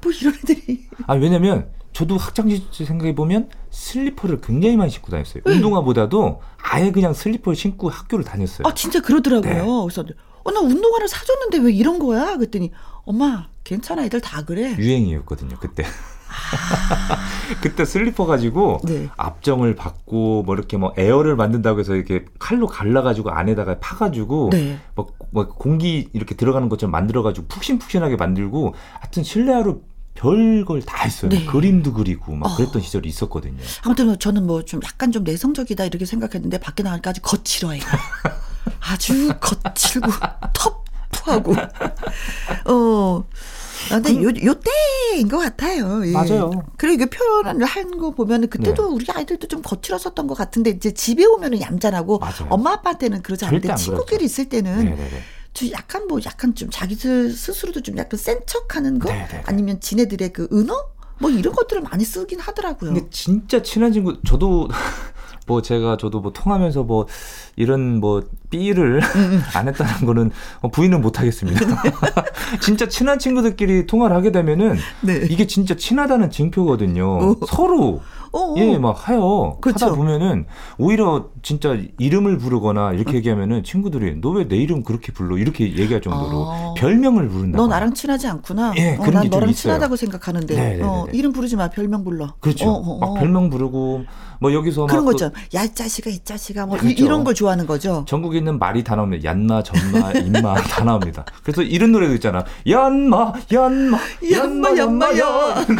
[0.00, 0.86] 뭐 이런 애들이.
[1.08, 5.42] 아 왜냐면 저도 학창시절 생각해 보면 슬리퍼를 굉장히 많이 신고 다녔어요.
[5.44, 5.52] 네.
[5.52, 8.68] 운동화보다도 아예 그냥 슬리퍼를 신고 학교를 다녔어요.
[8.68, 9.52] 아 진짜 그러더라고요.
[9.52, 9.60] 네.
[9.60, 10.04] 그래서
[10.44, 12.36] 어, 나 운동화를 사줬는데 왜 이런 거야?
[12.36, 12.70] 그랬더니
[13.04, 14.76] 엄마 괜찮아 애들 다 그래.
[14.78, 15.82] 유행이었거든요 그때.
[17.62, 19.08] 그때 슬리퍼 가지고 네.
[19.16, 24.78] 압정을 받고 뭐 이렇게 뭐 에어를 만든다고 해서 이렇게 칼로 갈라가지고 안에다가 파가지고 네.
[24.94, 29.82] 뭐, 뭐 공기 이렇게 들어가는 것처럼 만들어가지고 푹신푹신하게 만들고 하여튼 실내화로
[30.18, 31.30] 별걸 다 했어요.
[31.30, 31.44] 네.
[31.46, 32.56] 그림도 그리고 막 어.
[32.56, 32.84] 그랬던 어.
[32.84, 33.56] 시절이 있었거든요.
[33.82, 37.80] 아무튼 저는 뭐 좀 약간 좀 내성적이다 이렇게 생각했는데 밖에 나가니까 아주 거칠어요.
[38.80, 40.08] 아주 거칠고
[40.52, 41.54] 터프하고
[42.66, 43.24] 어
[43.88, 46.04] 근데 그, 요, 요 때인 것 같아요.
[46.06, 46.12] 예.
[46.12, 46.50] 맞아요.
[46.76, 48.94] 그리고 이게 표현을 한 거 보면은 그때도 네.
[48.94, 52.46] 우리 아이들도 좀 거칠었었던 것 같은데 이제 집에 오면은 얌전하고 맞아요.
[52.50, 55.22] 엄마 아빠한테는 그러지 않는데 친구끼리 있을 때는 네네네.
[55.54, 59.42] 좀 약간 뭐 약간 좀 자기들 스스로도 좀 약간 센 척하는 거 네네네.
[59.46, 60.74] 아니면 지네들의 그 은어
[61.20, 62.92] 뭐 이런 것들을 많이 쓰긴 하더라고요.
[62.94, 64.68] 근데 진짜 친한 친구 저도
[65.48, 67.06] 뭐 제가 저도 뭐 통하면서 뭐
[67.56, 69.00] 이런 뭐 삐를.
[69.54, 70.30] 안 했다는 거는
[70.60, 71.60] 뭐 부인은 못 하겠습니다.
[72.60, 75.26] 진짜 친한 친구들끼리 통화를 하게 되면은 네.
[75.28, 77.30] 이게 진짜 친하다는 징표거든요.
[77.40, 77.46] 오.
[77.46, 78.54] 서로 어, 어.
[78.58, 79.58] 예, 막 하요.
[79.60, 79.86] 그쵸.
[79.86, 80.46] 하다 보면은
[80.78, 83.14] 오히려 진짜 이름을 부르거나 이렇게 어.
[83.14, 85.36] 얘기하면은 친구들이 너 왜 내 이름 그렇게 불러?
[85.38, 86.74] 이렇게 얘기할 정도로 아.
[86.76, 87.56] 별명을 부른다.
[87.58, 88.72] 너 나랑 친하지 않구나.
[88.76, 90.76] 예, 어, 난 너랑 친하다고 생각하는데 네네네네.
[90.78, 91.18] 네, 어, 네, 네.
[91.18, 91.68] 이름 부르지 마.
[91.70, 92.34] 별명 불러.
[92.40, 92.68] 그렇죠.
[92.70, 94.04] 어, 막 별명 부르고
[94.40, 95.30] 뭐 여기서 그런 거죠.
[95.54, 97.04] 야, 이 자식아, 이 자식아 뭐 그렇죠.
[97.04, 98.04] 이런 걸 좋아하는 거죠.
[98.06, 99.24] 전국에 있는 말이 다 나옵니다.
[99.30, 101.24] 얀마, 전마, 임마 다 나옵니다.
[101.42, 102.44] 그래서 이런 노래도 있잖아.
[102.68, 103.98] 얀마, 얀마,
[104.32, 105.54] 얀마, 얀마, 얀마.
[105.54, 105.76] 하여튼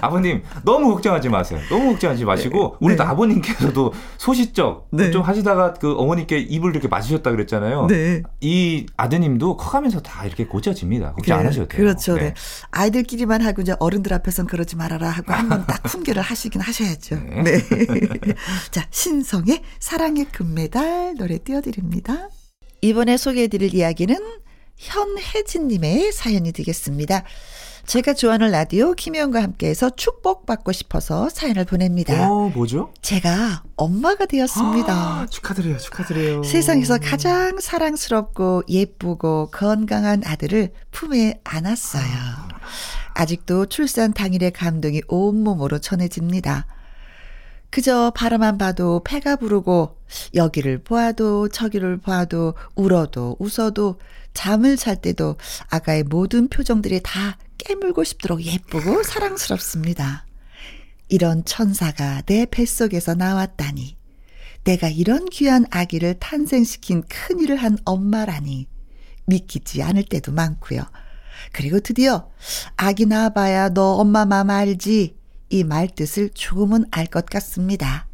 [0.00, 1.60] 아버님 너무 걱정하지 마세요.
[1.68, 2.86] 너무 걱정하지 마시고 네.
[2.86, 3.02] 우리 네.
[3.02, 5.10] 아버님께서도 소시적 네.
[5.10, 7.86] 좀 하시다가 그 어머니께 입을 이렇게 맞으셨다 그랬잖아요.
[7.86, 8.22] 네.
[8.40, 11.12] 이 아드님도 커가면서 다 이렇게 고쳐집니다.
[11.12, 11.78] 걱정 안 하셔도 돼요.
[11.78, 12.14] 그렇죠.
[12.14, 12.20] 네.
[12.22, 12.34] 네.
[12.70, 17.16] 아이들끼리만 하고 이제 어른들 앞에서는 그러지 말아라 하고 한번 딱 훈계를 하시긴 하셔야죠.
[17.42, 17.42] 네.
[17.42, 17.58] 네.
[18.70, 22.28] 자 신성의 사랑의 금메달 노래 띄워드립니다.
[22.80, 24.16] 이번에 소개해드릴 이야기는
[24.76, 27.24] 현혜진님의 사연이 되겠습니다.
[27.86, 32.30] 제가 좋아하는 라디오 김혜영과 함께해서 축복받고 싶어서 사연을 보냅니다.
[32.30, 32.92] 어, 뭐죠?
[33.02, 34.92] 제가 엄마가 되었습니다.
[34.92, 36.42] 아, 축하드려요, 축하드려요.
[36.42, 42.04] 세상에서 가장 사랑스럽고 예쁘고 건강한 아들을 품에 안았어요.
[43.14, 46.66] 아직도 출산 당일의 감동이 온몸으로 전해집니다.
[47.70, 49.96] 그저 바라만 봐도 배가 부르고
[50.34, 53.98] 여기를 보아도 저기를 보아도 울어도 웃어도
[54.34, 55.36] 잠을 잘 때도
[55.70, 60.26] 아가의 모든 표정들이 다 깨물고 싶도록 예쁘고 사랑스럽습니다.
[61.08, 63.96] 이런 천사가 내 뱃속에서 나왔다니.
[64.64, 68.66] 내가 이런 귀한 아기를 탄생시킨 큰일을 한 엄마라니.
[69.26, 70.82] 믿기지 않을 때도 많고요.
[71.52, 72.30] 그리고 드디어
[72.76, 75.16] 아기 낳아봐야 너 엄마 맘 알지?
[75.50, 78.06] 이 말뜻을 조금은 알 것 같습니다.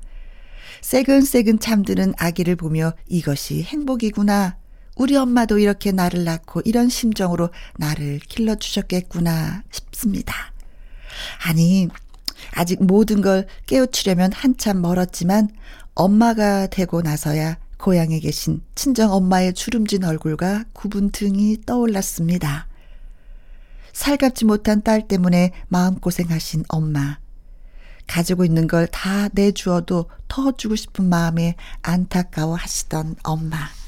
[0.83, 4.60] 새근새근 잠드는 아기를 보며 이것이 행복이구나.
[5.01, 10.35] 우리 엄마도 이렇게 나를 낳고 이런 심정으로 나를 길러주셨겠구나 싶습니다.
[11.47, 11.89] 아니,
[12.53, 15.49] 아직 모든 걸 깨우치려면 한참 멀었지만
[15.95, 22.69] 엄마가 되고 나서야 고향에 계신 친정 엄마의 주름진 얼굴과 굽은 등이 떠올랐습니다.
[23.95, 27.19] 살갑지 못한 딸 때문에 마음고생하신 엄마.
[28.07, 33.80] 가지고 있는 걸 다 내주어도 더 주고 싶은 마음에 안타까워 하시던 엄마.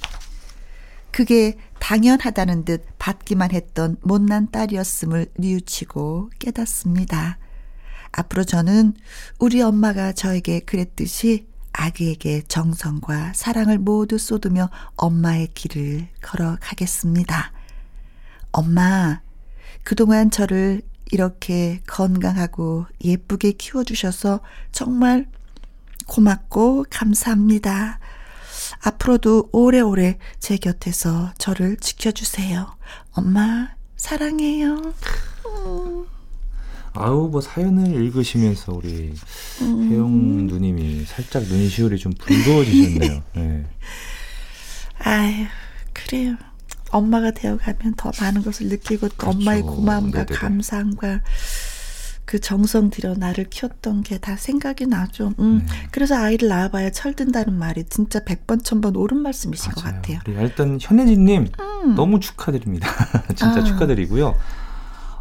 [1.12, 7.38] 그게 당연하다는 듯 받기만 했던 못난 딸이었음을 뉘우치고 깨닫습니다.
[8.12, 8.94] 앞으로 저는
[9.38, 17.52] 우리 엄마가 저에게 그랬듯이 아기에게 정성과 사랑을 모두 쏟으며 엄마의 길을 걸어가겠습니다.
[18.52, 19.20] 엄마,
[19.82, 25.26] 그동안 저를 이렇게 건강하고 예쁘게 키워주셔서 정말
[26.06, 27.98] 고맙고 감사합니다.
[28.80, 32.74] 앞으로도 오래오래 제 곁에서 저를 지켜주세요.
[33.12, 34.94] 엄마, 사랑해요.
[35.46, 36.06] 음.
[36.94, 39.14] 아우, 뭐 사연을 읽으시면서 우리
[39.62, 39.90] 음.
[39.90, 43.22] 혜영 누님이 살짝 눈시울이 좀 붉어지셨네요.
[43.34, 43.66] 네.
[44.98, 45.46] 아유,
[45.94, 46.36] 그래요.
[46.90, 49.38] 엄마가 되어가면 더 많은 것을 느끼고 또 그렇죠.
[49.38, 50.38] 엄마의 고마움과 네네네.
[50.38, 51.22] 감사함과
[52.24, 55.32] 그 정성 들여 나를 키웠던 게 다 생각이 나죠.
[55.40, 55.66] 음.
[55.68, 55.88] 네.
[55.90, 59.92] 그래서 아이를 낳아봐야 철든다는 말이 진짜 100번, 1000번 옳은 말씀이신 맞아요.
[59.92, 60.20] 것 같아요.
[60.42, 61.94] 일단 현혜진님 음.
[61.96, 62.88] 너무 축하드립니다.
[63.34, 63.64] 진짜 아.
[63.64, 64.34] 축하드리고요.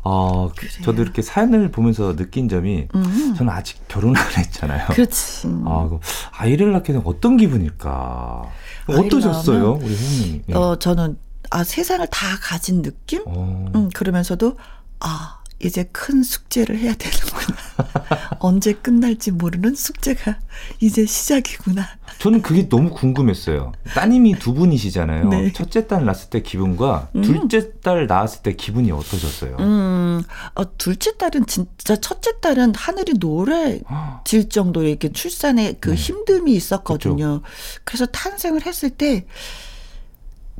[0.03, 0.71] 어, 그래요.
[0.83, 3.33] 저도 이렇게 사연을 보면서 느낀 점이 음.
[3.37, 4.87] 저는 아직 결혼을 안 했잖아요.
[4.89, 5.47] 그렇지.
[5.65, 5.89] 아,
[6.31, 8.43] 아이를 낳게 되면 어떤 기분일까?
[8.87, 10.43] 어떠셨어요, 우리 형님?
[10.49, 10.53] 예.
[10.53, 11.17] 어, 저는
[11.51, 13.21] 아 세상을 다 가진 느낌?
[13.25, 13.71] 어.
[13.75, 14.57] 음, 그러면서도
[14.99, 17.57] 아 이제 큰 숙제를 해야 되는구나.
[18.39, 20.39] 언제 끝날지 모르는 숙제가
[20.79, 21.87] 이제 시작이구나.
[22.19, 23.71] 저는 그게 너무 궁금했어요.
[23.95, 25.29] 따님이 두 분이시잖아요.
[25.29, 25.53] 네.
[25.53, 27.21] 첫째 딸 낳았을 때 기분과 음.
[27.21, 29.57] 둘째 딸 낳았을 때 기분이 어떠셨어요?
[29.59, 30.21] 음,
[30.55, 35.95] 어, 둘째 딸은 진짜 첫째 딸은 하늘이 노래질 정도로 이렇게 출산에 그 네.
[35.95, 37.41] 힘듦이 있었거든요.
[37.41, 37.41] 그렇죠.
[37.83, 39.25] 그래서 탄생을 했을 때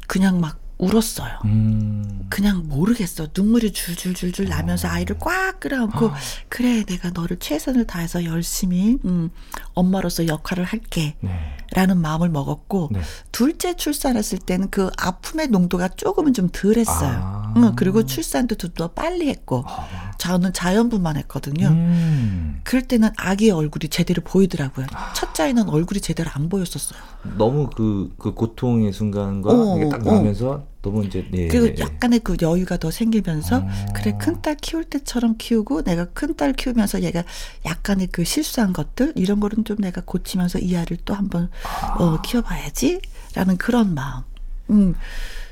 [0.08, 1.40] 그냥 막 울었어요.
[1.46, 2.26] 음.
[2.30, 3.28] 그냥 모르겠어.
[3.38, 4.94] 눈물이 줄줄줄줄 나면서 아.
[4.94, 6.16] 아이를 꽉 끌어안고 아.
[6.50, 9.30] 그래 내가 너를 최선을 다해서 열심히 음,
[9.74, 11.16] 엄마로서 역할을 할게.
[11.22, 11.30] 네.
[11.74, 13.00] 라는 마음을 먹었고 네.
[13.32, 17.20] 둘째 출산했을 때는 그 아픔의 농도가 조금은 좀 덜했어요.
[17.24, 17.54] 아.
[17.56, 20.12] 응, 그리고 출산도 더 빨리 했고 아.
[20.18, 21.68] 저는 자연분만 했거든요.
[21.68, 22.60] 음.
[22.64, 24.88] 그럴 때는 아기의 얼굴이 제대로 보이더라고요.
[24.94, 25.14] 아.
[25.14, 27.00] 첫째 아이는 얼굴이 제대로 안 보였었어요.
[27.38, 30.71] 너무 그, 그 고통의 순간과 어, 이게 딱 나면서 어.
[30.82, 31.82] 너무 이제 네, 그리고 네, 네.
[31.82, 33.86] 약간의 그 여유가 더 생기면서 아.
[33.94, 37.24] 그래 큰 딸 키울 때처럼 키우고 내가 큰 딸 키우면서 얘가
[37.66, 41.96] 약간의 그 실수한 것들 이런 거는 좀 내가 고치면서 이 아이를 또 한번 아.
[42.04, 44.24] 어, 키워봐야지라는 그런 마음.
[44.72, 44.96] 음.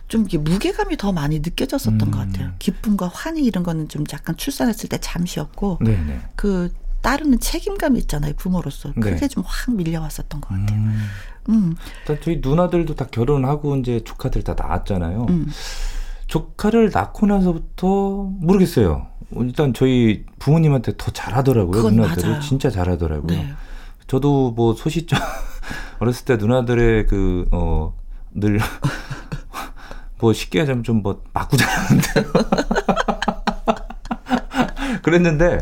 [0.07, 2.11] 좀 무게감이 더 많이 느껴졌었던 음.
[2.11, 2.51] 것 같아요.
[2.57, 6.03] 기쁨과 환희 이런 거는 좀 약간 출산했을 때 잠시였고 네네.
[6.05, 6.21] 네.
[6.35, 9.27] 그 따르는 책임감이 있잖아요 부모로서 그게 네.
[9.27, 10.79] 좀확 밀려왔었던 것 같아요.
[10.79, 10.99] 음.
[11.49, 11.75] 음.
[12.01, 15.25] 일단 저희 누나들도 다 결혼하고 이제 조카들 다 낳았잖아요.
[15.29, 15.47] 음.
[16.27, 17.87] 조카를 낳고 나서부터
[18.39, 19.07] 모르겠어요.
[19.37, 21.89] 일단 저희 부모님한테 더 잘하더라고요.
[21.89, 22.41] 누나들이 맞아요.
[22.41, 23.27] 진짜 잘하더라고요.
[23.37, 23.53] 네.
[24.07, 25.19] 저도 뭐 소시적
[25.99, 27.93] 어렸을 때 누나들의 그 어
[28.31, 28.59] 늘
[30.21, 32.25] 뭐 쉽게 하자면 좀 뭐 맞고 자랐는데요.
[35.01, 35.59] 그랬는데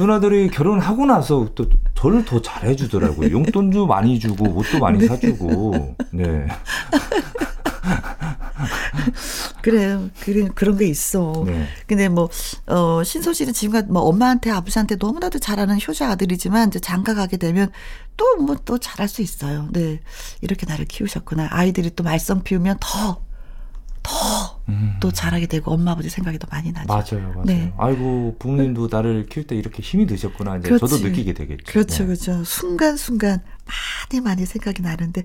[0.00, 3.30] 누나들이 결혼하고 나서 또 저를 더 잘해주더라고요.
[3.36, 5.06] 용돈도 많이 주고 옷도 많이 네.
[5.06, 5.96] 사주고.
[6.10, 6.46] 네.
[9.62, 10.08] 그래요.
[10.20, 11.44] 그런 그런 게 있어.
[11.46, 11.66] 네.
[11.86, 12.30] 근데 뭐
[12.66, 17.70] 어, 신서 씨는 지금까 뭐 엄마한테 아버지한테 너무나도 잘하는 효자 아들이지만 이제 장가 가게 되면
[18.16, 19.68] 또 뭐또 뭐 잘할 수 있어요.
[19.72, 20.00] 네.
[20.40, 21.48] 이렇게 나를 키우셨구나.
[21.50, 23.30] 아이들이 또 말썽 피우면 더
[24.02, 24.49] 더
[25.00, 25.12] 또 음.
[25.12, 26.86] 잘하게 되고 엄마 아버지 생각이 더 많이 나죠.
[26.88, 27.44] 맞아요, 맞아요.
[27.44, 27.72] 네.
[27.76, 30.80] 아이고 부모님도 나를 키울 때 이렇게 힘이 드셨구나 이제 그렇지.
[30.86, 31.64] 저도 느끼게 되겠죠.
[31.66, 32.06] 그렇죠, 네.
[32.06, 32.44] 그렇죠.
[32.44, 33.40] 순간 순간
[34.10, 35.22] 많이 많이 생각이 나는데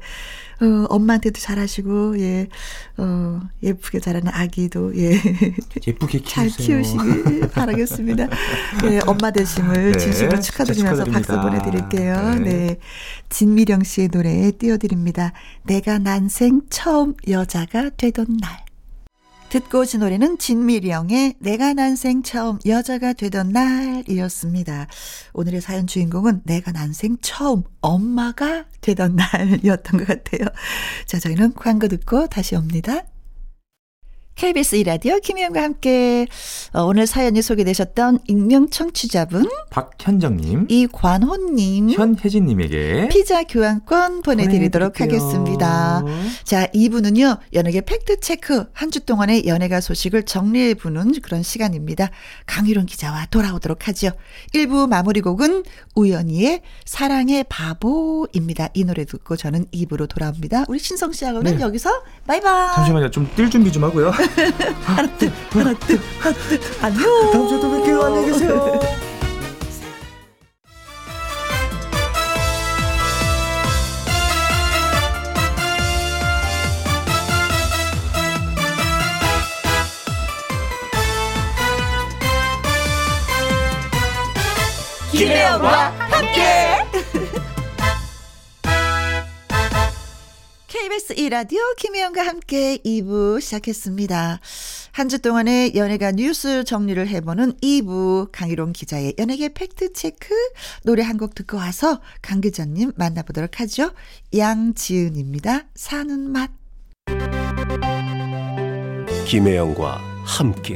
[0.62, 2.48] 어, 엄마한테도 잘하시고 예,
[2.98, 5.20] 어, 예쁘게 자라는 아기도 예
[5.86, 8.28] 예쁘게 잘 키우시길 바라겠습니다.
[8.86, 12.36] 예, 엄마 되심을 네, 진심으로 축하드리면서 박수 보내드릴게요.
[12.36, 12.40] 네.
[12.40, 12.78] 네.
[13.30, 15.34] 진미령 씨의 노래 띄워드립니다.
[15.64, 18.65] 내가 난생 처음 여자가 되던 날.
[19.56, 24.88] 듣고 오신 노래는 진미령의 내가 난생 처음 여자가 되던 날이었습니다.
[25.32, 30.50] 오늘의 사연 주인공은 내가 난생 처음 엄마가 되던 날이었던 것 같아요.
[31.06, 33.06] 자, 저희는 광고 듣고 다시 옵니다.
[34.36, 36.28] KBS 이라디오 김희영과 함께
[36.74, 45.26] 어, 오늘 사연이 소개되셨던 익명 청취자분 박현정님, 이관호님, 현혜진님에게 피자 교환권 보내드리도록 보내드릴게요.
[45.26, 46.04] 하겠습니다.
[46.44, 52.10] 자, 2부는요 연예계 팩트 체크 한 주 동안의 연예가 소식을 정리해 보는 그런 시간입니다.
[52.46, 54.12] 강유론 기자와 돌아오도록 하죠.
[54.54, 55.64] 1부 마무리 곡은
[55.96, 58.70] 우연히의 사랑의 바보입니다.
[58.74, 60.66] 이 노래 듣고 저는 2부로 돌아옵니다.
[60.70, 61.62] 우리 신성 씨하고는 네.
[61.62, 61.90] 여기서
[62.28, 62.76] 바이바이.
[62.76, 64.12] 잠시만요, 좀 뛸 준비 좀 하고요.
[64.26, 66.00] 둘 하나 둘
[66.82, 67.32] 안녕.
[67.32, 68.04] 다음 주에 또 뵐게요.
[68.04, 68.80] 안녕히 계세요.
[85.12, 86.86] 김혜영과 함께
[90.86, 94.40] KBS 1라디오 김혜영과 함께 2부 시작했습니다.
[94.92, 100.30] 한 주 동안의 연예가 뉴스 정리를 해보는 2부 강희롱 기자의 연예계 팩트체크
[100.84, 103.94] 노래 한 곡 듣고 와서 강 기자님 만나보도록 하죠.
[104.38, 105.64] 양지은입니다.
[105.74, 106.52] 사는 맛.
[109.26, 110.76] 김혜영과 함께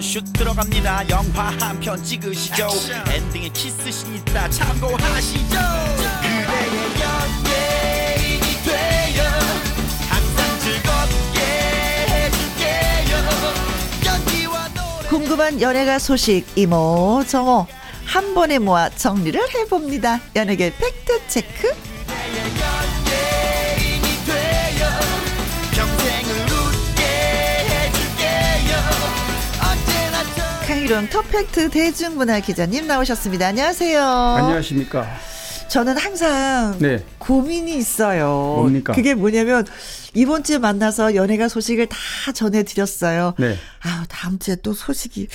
[0.00, 1.08] 슛 들어갑니다.
[1.10, 2.68] 영화 한 편 찍으시죠.
[3.12, 5.58] 엔딩에 키스신 있다 참고하시죠.
[6.22, 9.24] 그대의 연예인이 되어
[10.08, 11.40] 항상 즐겁게
[12.08, 13.14] 해줄게요.
[14.06, 15.08] 연기와 노래.
[15.08, 17.66] 궁금한 연예가 소식 이모 저모
[18.06, 20.20] 한 번에 모아 정리를 해봅니다.
[20.34, 21.72] 연예계 팩트 체크
[30.84, 33.46] 이론 터펙트 대중문화 기자님 나오셨습니다.
[33.46, 34.02] 안녕하세요.
[34.02, 35.06] 안녕하십니까.
[35.68, 37.02] 저는 항상 네.
[37.16, 38.26] 고민이 있어요.
[38.58, 38.92] 뭡니까?
[38.92, 39.64] 그게 뭐냐면
[40.12, 41.96] 이번 주에 만나서 연예가 소식을 다
[42.34, 43.32] 전해드렸어요.
[43.38, 43.56] 네.
[43.82, 45.28] 아 다음 주에 또 소식이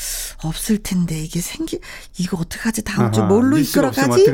[0.43, 1.79] 없을 텐데 이게 생기
[2.19, 4.31] 이거 어떡하지 다음 주 뭘로 이끌어가지?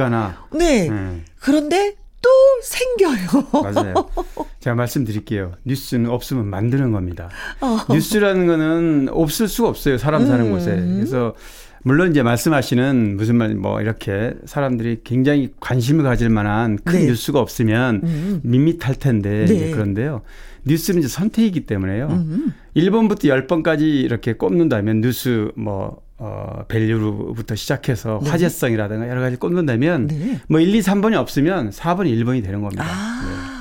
[0.51, 0.89] 네.
[0.89, 1.23] 네.
[1.39, 2.29] 그런데 또
[2.63, 3.71] 생겨요.
[3.71, 3.93] 맞아요.
[4.59, 5.53] 제가 말씀드릴게요.
[5.63, 7.29] 뉴스는 없으면 만드는 겁니다.
[7.61, 7.77] 어.
[7.93, 9.99] 뉴스라는 거는 없을 수가 없어요.
[9.99, 10.51] 사람 사는 음.
[10.51, 10.75] 곳에.
[10.75, 11.35] 그래서
[11.83, 17.05] 물론 이제 말씀하시는 무슨 말 뭐 이렇게 사람들이 굉장히 관심을 가질 만한 큰 네.
[17.05, 18.41] 뉴스가 없으면 음.
[18.43, 19.69] 밋밋할 텐데 네.
[19.69, 20.21] 그런데요.
[20.65, 22.07] 뉴스는 이제 선택이기 때문에요.
[22.07, 22.53] 음.
[22.75, 28.30] 1번부터 10번까지 이렇게 꼽는다면 뉴스 뭐 어, 밸류부터 시작해서 네.
[28.30, 30.39] 화제성이라든가 여러 가지 꼽는다면 네.
[30.47, 32.86] 뭐 1, 2, 3번이 없으면 4번이 1번이 되는 겁니다.
[32.88, 33.49] 아.
[33.49, 33.55] 네.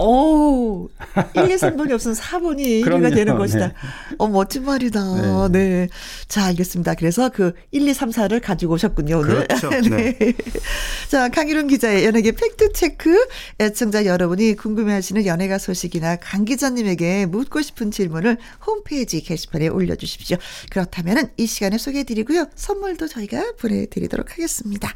[0.00, 0.88] 오,
[1.34, 3.66] 1, 2, 3번이 없으면 4번이 1위가 되는 것이다.
[3.66, 3.74] 네.
[4.18, 5.48] 어, 멋진 말이다.
[5.48, 5.58] 네.
[5.58, 5.88] 네.
[6.28, 6.94] 자, 알겠습니다.
[6.94, 9.48] 그래서 그 1, 2, 3, 4를 가지고 오셨군요, 오늘.
[9.48, 9.70] 그렇죠.
[9.90, 10.16] 네.
[10.16, 10.32] 네.
[11.10, 13.26] 자, 강희룡 기자의 연예계 팩트체크.
[13.58, 20.36] 애청자 여러분이 궁금해 하시는 연예가 소식이나 강 기자님에게 묻고 싶은 질문을 홈페이지 게시판에 올려주십시오.
[20.70, 22.46] 그렇다면 이 시간에 소개해 드리고요.
[22.54, 24.92] 선물도 저희가 보내드리도록 하겠습니다.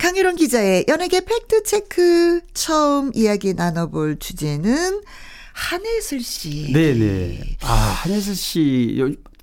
[0.00, 5.02] 강유론 기자의 연예계 팩트체크 처음 이야기 나눠볼 주제는
[5.52, 6.72] 한혜슬 씨.
[6.72, 7.58] 네네.
[7.60, 8.96] 아, 한혜슬 씨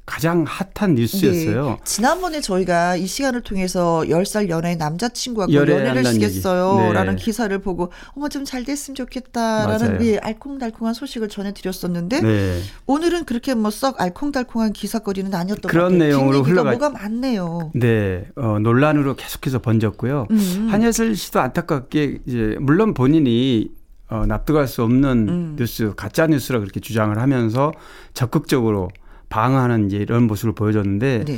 [0.07, 1.65] 가장 핫한 뉴스였어요.
[1.65, 1.77] 네.
[1.83, 6.79] 지난번에 저희가 이 시간을 통해서 10살 연하의 남자친구하고 연애를 시겠어요.
[6.87, 6.93] 네.
[6.93, 12.61] 라는 기사를 보고 어머 좀 잘 됐으면 좋겠다라는 예, 알콩달콩한 소식을 전해드렸었는데 네.
[12.85, 15.97] 오늘은 그렇게 뭐 썩 알콩달콩한 기사거리는 아니었던 그런.
[15.97, 17.71] 내용으로 흘러가 뭐가 많네요.
[17.75, 18.25] 네.
[18.37, 20.27] 어, 논란으로 계속해서 번졌고요.
[20.31, 20.67] 음.
[20.71, 23.69] 한예슬 씨도 안타깝게 이제 물론 본인이
[24.09, 25.55] 어, 납득할 수 없는 음.
[25.59, 27.73] 뉴스, 가짜 뉴스라 그렇게 주장을 하면서
[28.13, 28.89] 적극적으로
[29.29, 31.37] 방어하는 이제 이런 모습을 보여줬는데 네.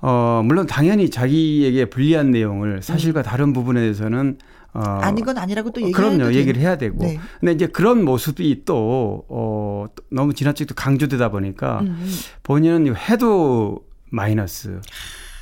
[0.00, 3.22] 어 물론 당연히 자기에게 불리한 내용을 사실과 음.
[3.22, 4.38] 다른 부분에 대해서는
[4.74, 7.18] 어 아닌 건 아니라고 또 얘기해야 그럼요 얘기를 해야 되고 네.
[7.40, 12.10] 근데 이제 그런 모습이 또 어 너무 지나치게 강조되다 보니까 음, 음.
[12.42, 14.80] 본인은 해도 마이너스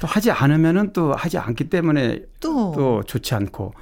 [0.01, 3.73] 또 하지 않으면은 또 하지 않기 때문에 또, 또 좋지 않고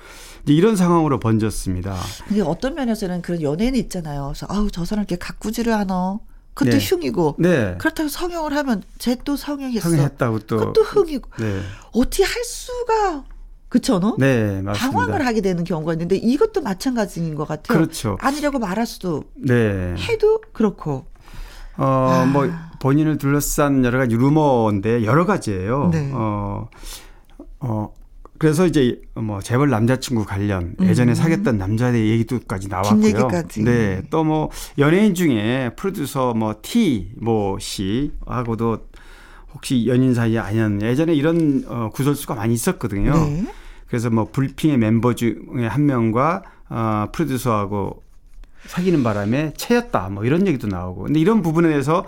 [0.47, 1.97] 이런 상황으로 번졌습니다.
[2.29, 4.33] 근데 어떤 면에서는 그런 연예인 있잖아요.
[4.35, 6.19] 그래서 아우 저 사람 이렇게 가꾸지를 하나
[6.61, 6.85] 그것도 네.
[6.85, 7.75] 흉이고 네.
[7.79, 9.88] 그렇다고 성형을 하면 쟤 또 성형했어.
[9.88, 11.61] 성형했다고 또 그것도 흉이고 네.
[11.92, 13.25] 어떻게 할 수가
[13.69, 14.17] 그쵸, 너?
[14.19, 14.73] 네, 맞습니다.
[14.73, 17.79] 방황을 하게 되는 경우가 있는데 이것도 마찬가지인 것 같아요.
[17.79, 18.19] 그렇죠.
[18.21, 19.94] 아니라고 말할 수도 네.
[19.96, 21.06] 해도 그렇고.
[21.77, 22.48] 어, 뭐,
[22.81, 25.90] 본인을 둘러싼 여러 가지 루머인데 여러 가지예요.
[25.92, 26.11] 네.
[26.13, 26.69] 어,
[27.61, 27.94] 어,
[28.41, 31.15] 그래서 이제 뭐 재벌 남자친구 관련 예전에 음.
[31.15, 33.07] 사귀었던 남자의 얘기도까지 나왔고요.
[33.07, 33.63] 얘기까지.
[33.65, 34.03] 네.
[34.09, 38.79] 또 뭐 연예인 중에 프로듀서 뭐 T 뭐 씨하고도
[39.53, 40.87] 혹시 연인 사이 아니었냐.
[40.87, 43.13] 예전에 이런 어 구설수가 많이 있었거든요.
[43.13, 43.45] 네.
[43.88, 48.03] 그래서 뭐 불핑의 멤버 중에 한 명과 어 프로듀서하고
[48.65, 50.09] 사귀는 바람에 채였다.
[50.09, 51.03] 뭐 이런 얘기도 나오고.
[51.05, 52.07] 근데 이런 부분에 대해서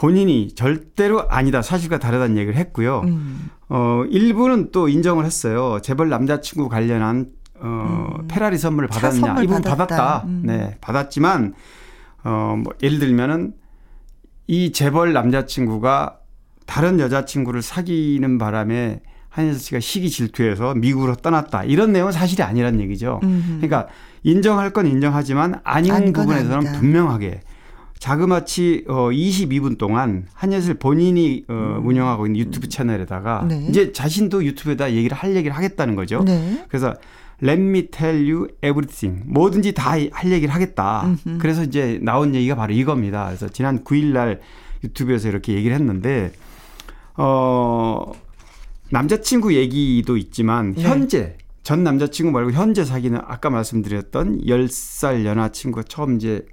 [0.00, 1.60] 본인이 절대로 아니다.
[1.60, 3.02] 사실과 다르다는 얘기를 했고요.
[3.04, 3.50] 음.
[3.68, 5.78] 어, 일부는 또 인정을 했어요.
[5.82, 7.26] 재벌 남자친구 관련한
[7.60, 8.26] 어, 음.
[8.26, 9.20] 페라리 선물을 받았냐.
[9.20, 9.76] 선물 이분 받았다.
[9.76, 10.24] 받았다.
[10.26, 10.42] 음.
[10.46, 11.52] 네, 받았지만
[12.24, 13.52] 어, 뭐 예를 들면은
[14.46, 16.16] 이 재벌 남자친구가
[16.64, 21.64] 다른 여자친구를 사귀는 바람에 한혜서 씨가 시기 질투해서 미국으로 떠났다.
[21.64, 23.20] 이런 내용은 사실이 아니란 얘기죠.
[23.22, 23.46] 음흠.
[23.60, 23.88] 그러니까
[24.22, 26.78] 인정할 건 인정하지만 아닌 부분에서는 아니다.
[26.78, 27.42] 분명하게
[28.00, 31.86] 자그마치 어 22분 동안 한예슬 본인이 어 음.
[31.86, 33.66] 운영하고 있는 유튜브 채널에다가 네.
[33.68, 36.24] 이제 자신도 유튜브에다 얘기를 할 얘기를 하겠다는 거죠.
[36.24, 36.64] 네.
[36.68, 36.94] 그래서
[37.42, 39.22] Let me tell you everything.
[39.26, 41.02] 뭐든지 다 할 얘기를 하겠다.
[41.04, 41.38] 음흠.
[41.38, 43.26] 그래서 이제 나온 얘기가 바로 이겁니다.
[43.26, 44.40] 그래서 지난 9일 날
[44.82, 46.32] 유튜브에서 이렇게 얘기를 했는데
[47.16, 48.12] 어
[48.88, 50.82] 남자친구 얘기도 있지만 네.
[50.82, 56.46] 현재 전 남자친구 말고 현재 사귀는 아까 말씀드렸던 10살 연하 친구가 처음 이제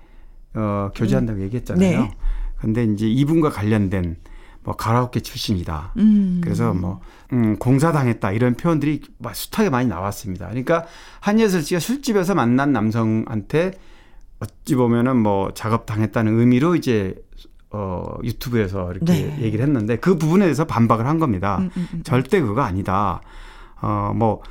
[0.57, 1.43] 어, 교제한다고 음.
[1.43, 2.01] 얘기했잖아요.
[2.01, 2.11] 네.
[2.57, 4.17] 근데 이제 이분과 관련된
[4.63, 5.93] 뭐 가라오케 출신이다.
[5.97, 6.41] 음.
[6.43, 6.99] 그래서 뭐
[7.31, 9.01] 음, 공사당했다 이런 표현들이
[9.31, 10.47] 숱하게 많이 나왔습니다.
[10.47, 10.85] 그러니까
[11.21, 13.71] 한예슬 씨가 술집에서 만난 남성한테
[14.39, 17.15] 어찌 보면은 뭐 작업 당했다는 의미로 이제
[17.69, 19.37] 어 유튜브에서 이렇게 네.
[19.41, 21.57] 얘기를 했는데 그 부분에 대해서 반박을 한 겁니다.
[21.59, 22.03] 음, 음, 음.
[22.03, 23.21] 절대 그거 아니다.
[23.81, 24.41] 어 뭐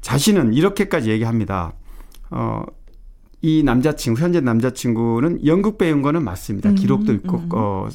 [0.00, 1.72] 자신은 이렇게까지 얘기합니다.
[2.30, 2.64] 어
[3.42, 6.70] 이 남자친구 현재 남자친구는 연극 배우인 거는 맞습니다.
[6.70, 7.48] 음, 기록도 있고 음.
[7.52, 7.88] 어,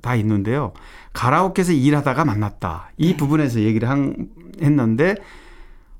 [0.00, 0.72] 다 있는데요.
[1.12, 2.90] 가라오케에서 일하다가 만났다.
[2.96, 3.16] 이 네.
[3.16, 4.28] 부분에서 얘기를 한,
[4.62, 5.16] 했는데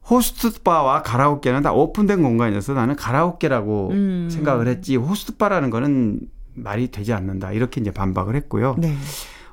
[0.08, 4.28] 호스트바와 가라오케는 다 오픈된 공간이어서 나는 가라오케라고 음.
[4.30, 6.20] 생각을 했지 호스트바라는 거는
[6.54, 7.52] 말이 되지 않는다.
[7.52, 8.76] 이렇게 이제 반박을 했고요.
[8.78, 8.94] 네.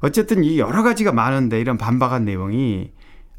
[0.01, 2.91] 어쨌든 이 여러 가지가 많은데 이런 반박한 내용이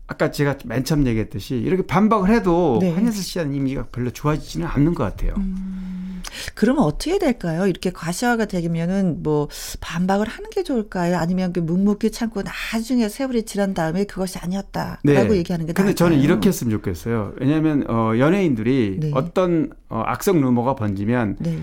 [0.06, 2.90] 아까 제가 맨 처음 얘기했듯이 이렇게 반박을 해도 네.
[2.92, 5.32] 한예슬 씨한 이미지가 별로 좋아지지는 않는 것 같아요.
[5.38, 6.22] 음,
[6.54, 7.66] 그러면 어떻게 될까요?
[7.66, 9.48] 이렇게 과시화가 되면은 뭐
[9.80, 11.16] 반박을 하는 게 좋을까요?
[11.16, 15.36] 아니면 그 묵묵히 참고 나중에 세월이 지난 다음에 그것이 아니었다라고 네.
[15.36, 15.86] 얘기하는 게 나을까요?
[15.86, 17.32] 근데 저는 이렇게 했으면 좋겠어요.
[17.38, 19.10] 왜냐하면 어, 연예인들이 네.
[19.14, 21.62] 어떤 어, 악성 루머가 번지면 네.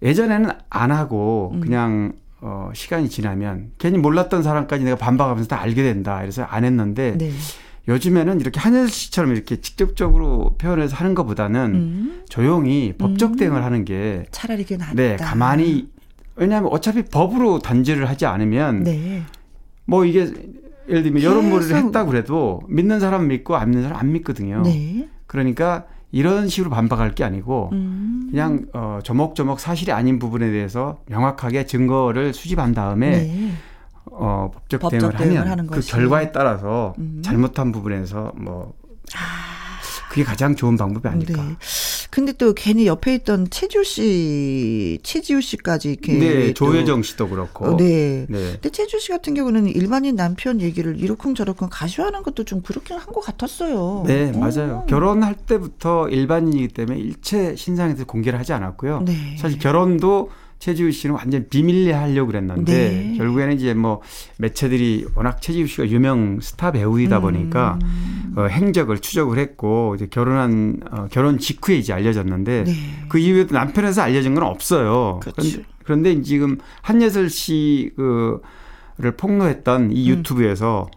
[0.00, 1.60] 예전에는 안 하고 음.
[1.60, 6.18] 그냥 어, 시간이 지나면 괜히 몰랐던 사람까지 내가 반박하면서 다 알게 된다.
[6.20, 7.18] 그래서 안 했는데.
[7.86, 7.92] 네.
[7.92, 12.22] 요즘에는 이렇게 한예슬 씨처럼 이렇게 직접적으로 표현해서 하는 것보다는 음.
[12.28, 13.36] 조용히 법적 음.
[13.36, 14.94] 대응을 하는 게 차라리 그게 낫다.
[14.94, 15.88] 네, 가만히
[16.36, 19.22] 왜냐하면 어차피 법으로 단죄를 하지 않으면 네.
[19.84, 20.32] 뭐 이게
[20.88, 24.62] 예를 들면 여론몰이를 했다 그래도 믿는 사람 믿고 안 믿는 사람 안 믿거든요.
[24.62, 25.08] 네.
[25.26, 28.28] 그러니까 이런 식으로 반박할 게 아니고 음.
[28.30, 33.52] 그냥 어 조목조목 사실이 아닌 부분에 대해서 명확하게 증거를 수집한 다음에 네.
[34.10, 35.90] 어, 법적, 법적 대응을, 대응을 하면 그 것이.
[35.92, 37.22] 결과에 따라서 음.
[37.24, 38.74] 잘못한 부분에서 뭐
[39.14, 39.60] 아.
[40.10, 41.40] 그게 가장 좋은 방법이 아닐까.
[41.40, 41.56] 네.
[42.10, 46.12] 근데 또 괜히 옆에 있던 최지우 씨, 최지우 씨까지 이렇게.
[46.18, 47.66] 네, 조혜정 씨도 그렇고.
[47.66, 48.26] 어, 네.
[48.28, 48.52] 네.
[48.54, 53.06] 근데 최지우 씨 같은 경우는 일반인 남편 얘기를 이러쿵 저러쿵 가시화하는 것도 좀 그렇긴 한
[53.10, 54.02] 것 같았어요.
[54.06, 54.82] 네, 맞아요.
[54.82, 54.86] 오.
[54.86, 59.02] 결혼할 때부터 일반인이기 때문에 일체 신상에 서 공개를 하지 않았고요.
[59.06, 59.36] 네.
[59.38, 60.30] 사실 결혼도
[60.60, 63.14] 최지우 씨는 완전 비밀리에 하려고 그랬는데 네.
[63.16, 64.02] 결국에는 이제 뭐
[64.38, 67.22] 매체들이 워낙 최지우 씨가 유명 스타 배우이다 음.
[67.22, 67.78] 보니까
[68.36, 72.72] 어, 행적을 추적을 했고 이제 결혼한 어, 결혼 직후에 이제 알려졌는데 네.
[73.08, 75.18] 그 이후에도 남편에서 알려진 건 없어요.
[75.22, 75.40] 그렇죠.
[75.40, 80.18] 그런데, 그런데 지금 한예슬 씨 그를 폭로했던 이 음.
[80.18, 80.90] 유튜브에서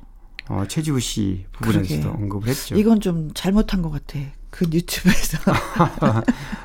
[0.52, 0.56] 음.
[0.56, 2.24] 어, 최지우 씨 부분에서도 그러게.
[2.24, 2.76] 언급을 했죠.
[2.76, 4.20] 이건 좀 잘못한 것 같아.
[4.54, 5.40] 그 유튜브에서.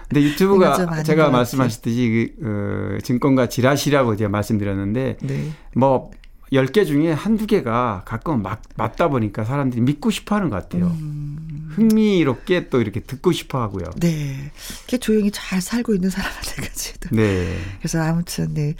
[0.09, 5.51] 근데 유튜브가 제가 말씀하셨듯이 그, 어, 증권가 지라시라고 제가 말씀드렸는데 네.
[5.74, 6.11] 뭐
[6.53, 10.86] 10개 중에 한두 개가 가끔 막, 맞다 보니까 사람들이 믿고 싶어 하는 것 같아요.
[10.86, 11.70] 음.
[11.70, 13.91] 흥미롭게 또 이렇게 듣고 싶어 하고요.
[13.97, 14.51] 네.
[14.80, 17.11] 이렇게 조용히 잘 살고 있는 사람한테까지도.
[17.16, 17.57] 네.
[17.78, 18.74] 그래서 아무튼, 네.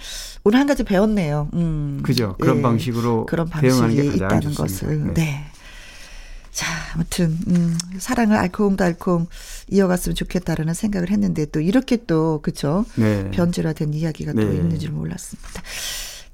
[0.45, 1.49] 오늘 한 가지 배웠네요.
[1.55, 2.01] 음.
[2.03, 2.37] 그죠.
[2.39, 2.63] 그런 네.
[2.63, 4.63] 방식으로 그런 방식이 게 있다는 좋습니다.
[4.63, 5.05] 것을.
[5.09, 5.15] 네.
[5.15, 5.47] 네.
[6.99, 9.27] 자, 아무튼 음, 사랑을 알콩달콩
[9.71, 13.31] 이어갔으면 좋겠다라는 생각을 했는데 또 이렇게 또 그쵸 네.
[13.31, 14.45] 변질화된 이야기가 네.
[14.45, 15.63] 또 있는 줄 몰랐습니다.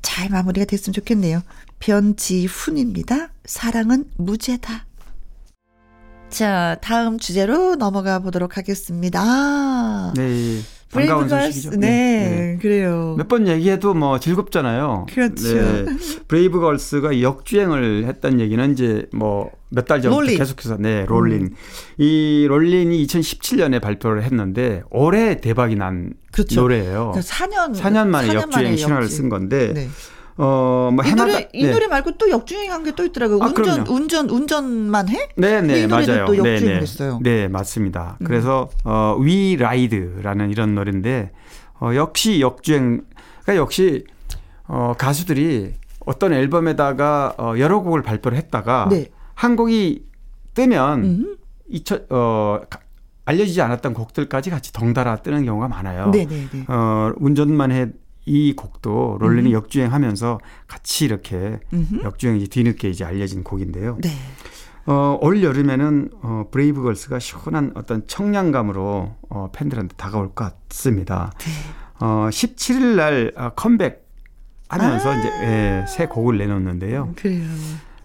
[0.00, 1.42] 잘 마무리가 됐으면 좋겠네요.
[1.78, 3.30] 변지훈입니다.
[3.44, 4.86] 사랑은 무죄다.
[6.30, 10.12] 자, 다음 주제로 넘어가 보도록 하겠습니다.
[10.16, 10.60] 네.
[10.94, 11.70] 반가운 소식이죠.
[11.70, 12.58] 네, 네.
[12.62, 13.14] 그래요.
[13.18, 15.06] 몇 번 얘기해도 뭐 즐겁잖아요.
[15.12, 15.54] 그렇죠.
[15.54, 15.84] 네.
[16.28, 20.38] 브레이브 걸스가 역주행을 했던 얘기는 이제 뭐 몇 달 전부터 롤린.
[20.38, 21.50] 계속해서 네 롤린 음.
[21.98, 26.60] 이 롤린이 2017년에 발표를 했는데 올해 대박이 난 그렇죠.
[26.60, 27.10] 노래예요.
[27.12, 29.08] 그러니까 4년 4년 만에 4년 역주행 만에 신화를 역주행.
[29.22, 29.72] 쓴 건데.
[29.74, 29.88] 네.
[30.36, 31.70] 어, 뭐 해마다 노래, 이 네.
[31.70, 33.42] 노래 말고 또 역주행한 게 또 있더라고요.
[33.42, 33.92] 아, 운전 그럼요.
[33.92, 35.28] 운전 운전만 해?
[35.36, 36.24] 네, 네, 맞아요.
[36.26, 37.20] 또 역주행했어요.
[37.22, 37.40] 네, 네.
[37.42, 38.16] 네, 맞습니다.
[38.20, 38.26] 음.
[38.26, 41.30] 그래서 어, 위 라이드라는 이런 노래인데
[41.80, 43.02] 어, 역시 역주행
[43.42, 44.04] 그러니까 역시
[44.66, 45.74] 어, 가수들이
[46.06, 49.06] 어떤 앨범에다가 어, 여러 곡을 발표를 했다가 네.
[49.34, 50.04] 한 곡이
[50.54, 51.36] 뜨면 음.
[51.68, 52.60] 이천 어
[53.24, 56.10] 알려지지 않았던 곡들까지 같이 덩달아 뜨는 경우가 많아요.
[56.10, 56.28] 네네네.
[56.28, 56.64] 네, 네.
[56.68, 57.86] 어, 운전만 해
[58.26, 59.52] 이 곡도 롤린이 음.
[59.52, 62.02] 역주행하면서 같이 이렇게 음흠.
[62.04, 63.98] 역주행이 뒤늦게 이제 알려진 곡인데요.
[64.00, 64.10] 네.
[64.86, 71.32] 어, 올 여름에는 어, 브레이브걸스가 시원한 어떤 청량감으로 어, 팬들한테 다가올 것 같습니다.
[71.38, 71.50] 네.
[72.00, 74.04] 어, 17일 날 어, 컴백
[74.68, 77.12] 하면서 아~ 이제 예, 새 곡을 내놓는데요.
[77.16, 77.44] 그래요.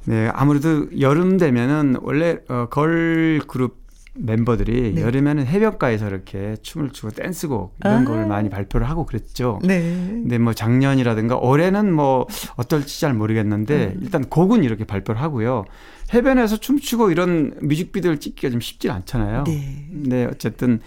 [0.05, 3.78] 네, 아무래도 여름 되면은 원래 어, 걸 그룹
[4.19, 5.01] 멤버들이 네.
[5.01, 8.05] 여름에는 해변가에서 이렇게 춤을 추고 댄스곡 이런 아.
[8.05, 9.59] 걸 많이 발표를 하고 그랬죠.
[9.63, 9.79] 네.
[9.79, 13.99] 근데 뭐 작년이라든가 올해는 뭐 어떨지 잘 모르겠는데 음.
[14.01, 15.65] 일단 곡은 이렇게 발표를 하고요.
[16.13, 19.45] 해변에서 춤추고 이런 뮤직비디오를 찍기가 좀 쉽지 않잖아요.
[19.45, 19.87] 네.
[19.91, 20.79] 근데 어쨌든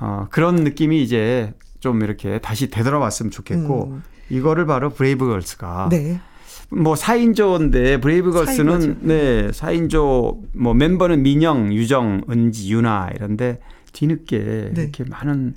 [0.00, 4.02] 어 그런 느낌이 이제 좀 이렇게 다시 되돌아왔으면 좋겠고 음.
[4.30, 6.20] 이거를 바로 브레이브걸스가 네.
[6.70, 13.60] 뭐 4인조인데 브레이브걸스는 네, 4인조 뭐 멤버는 민영, 유정, 은지, 유나 이런데
[13.92, 14.82] 뒤늦게 네.
[14.82, 15.54] 이렇게 많은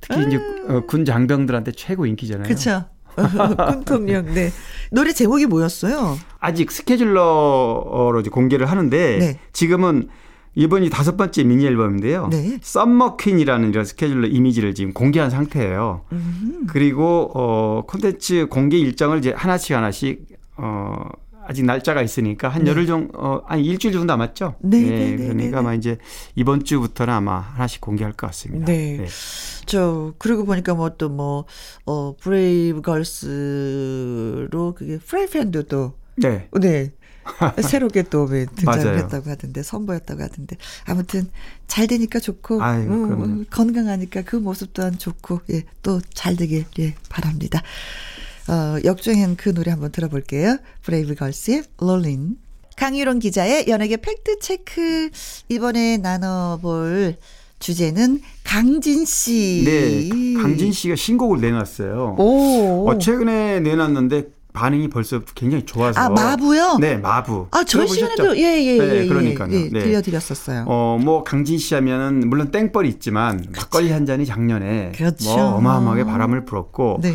[0.00, 2.44] 특히 아~ 이제 어, 군 장병들한테 최고 인기잖아요.
[2.44, 2.84] 그렇죠.
[3.72, 4.26] 군통령.
[4.34, 4.50] 네.
[4.90, 6.18] 노래 제목이 뭐였어요?
[6.38, 9.38] 아직 스케줄러로 이제 공개를 하는데 네.
[9.52, 10.08] 지금은
[10.54, 12.28] 이번이 다섯 번째 미니 앨범인데요.
[12.28, 12.58] 네.
[12.62, 16.02] Summer Queen이라는 이런 스케줄러 이미지를 지금 공개한 상태예요.
[16.12, 16.66] 음.
[16.66, 20.26] 그리고 어 콘텐츠 공개 일정을 이제 하나씩 하나씩
[20.56, 21.08] 어,
[21.48, 22.70] 아직 날짜가 있으니까 한 네.
[22.70, 24.56] 열흘 정도, 어, 아니 일주일 정도 남았죠?
[24.60, 24.80] 네.
[24.80, 25.98] 네, 네, 네 그러니까 네, 아마 이제
[26.34, 28.66] 이번 주부터는 아마 하나씩 공개할 것 같습니다.
[28.66, 28.96] 네.
[28.98, 29.06] 네.
[29.66, 31.44] 저, 그러고 보니까 뭐 또 뭐,
[31.84, 35.94] 어, 브레이브 걸스로 그게 프라이팬도 또.
[36.16, 36.48] 네.
[36.60, 36.92] 네.
[37.62, 41.28] 새롭게 또 등장을 했다고 하던데 선보였다고 하던데 아무튼
[41.66, 46.94] 잘 되니까 좋고 아유, 음, 건강하니까 그 모습 또한 좋고 예, 또 잘 되길 예,
[47.08, 47.62] 바랍니다.
[48.48, 50.58] 어, 역주행한 그 노래 한번 들어볼게요.
[50.82, 52.36] 브레이브 걸스의 롤린.
[52.76, 55.10] 강유론 기자의 연예계 팩트체크.
[55.48, 57.16] 이번에 나눠볼
[57.58, 59.62] 주제는 강진 씨.
[59.64, 60.40] 네.
[60.40, 62.16] 강진 씨가 신곡을 내놨어요.
[62.18, 62.88] 오.
[62.88, 66.00] 어, 최근에 내놨는데 반응이 벌써 굉장히 좋아서.
[66.00, 66.78] 아, 마부요?
[66.80, 67.48] 네, 마부.
[67.50, 69.06] 아, 저희 시간에도, 예, 예, 네, 예.
[69.06, 69.52] 그러니까요.
[69.52, 69.80] 예, 네.
[69.80, 70.64] 들려드렸었어요.
[70.66, 73.60] 어, 뭐, 강진 씨 하면은, 물론 땡벌이 있지만, 그렇죠.
[73.60, 74.92] 막걸리 한 잔이 작년에.
[74.96, 75.28] 그렇죠.
[75.28, 77.00] 뭐, 어마어마하게 바람을 불었고.
[77.02, 77.14] 네.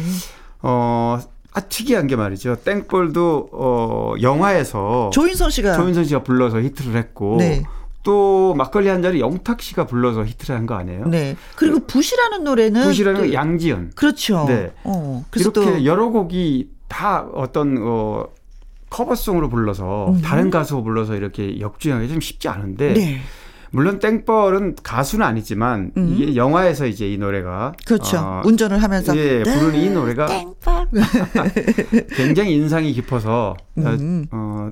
[0.61, 1.19] 어,
[1.53, 2.57] 아, 특이한 게 말이죠.
[2.63, 5.09] 땡볼도, 어, 영화에서.
[5.13, 5.73] 조인성 씨가.
[5.73, 7.37] 조인성 씨가 불러서 히트를 했고.
[7.39, 7.63] 네.
[8.03, 11.05] 또 막걸리 한 잔을 영탁 씨가 불러서 히트를 한 거 아니에요?
[11.05, 11.35] 네.
[11.55, 13.91] 그리고 붓이라는 노래는 붓이라는 양지연.
[13.95, 14.45] 그렇죠.
[14.47, 14.71] 네.
[14.85, 18.25] 어, 이렇게 여러 곡이 다 어떤 어
[18.89, 20.21] 커버송으로 불러서 음.
[20.21, 23.21] 다른 가수 불러서 이렇게 역주행하기 좀 쉽지 않은데 네.
[23.71, 26.13] 물론 땡벌은 가수는 아니지만 음.
[26.13, 28.17] 이게 영화에서 이제 이 노래가 그렇죠.
[28.17, 30.27] 어, 운전을 하면서 예, 부르는 이 노래가
[32.15, 34.25] 굉장히 인상이 깊어서 음.
[34.31, 34.69] 어,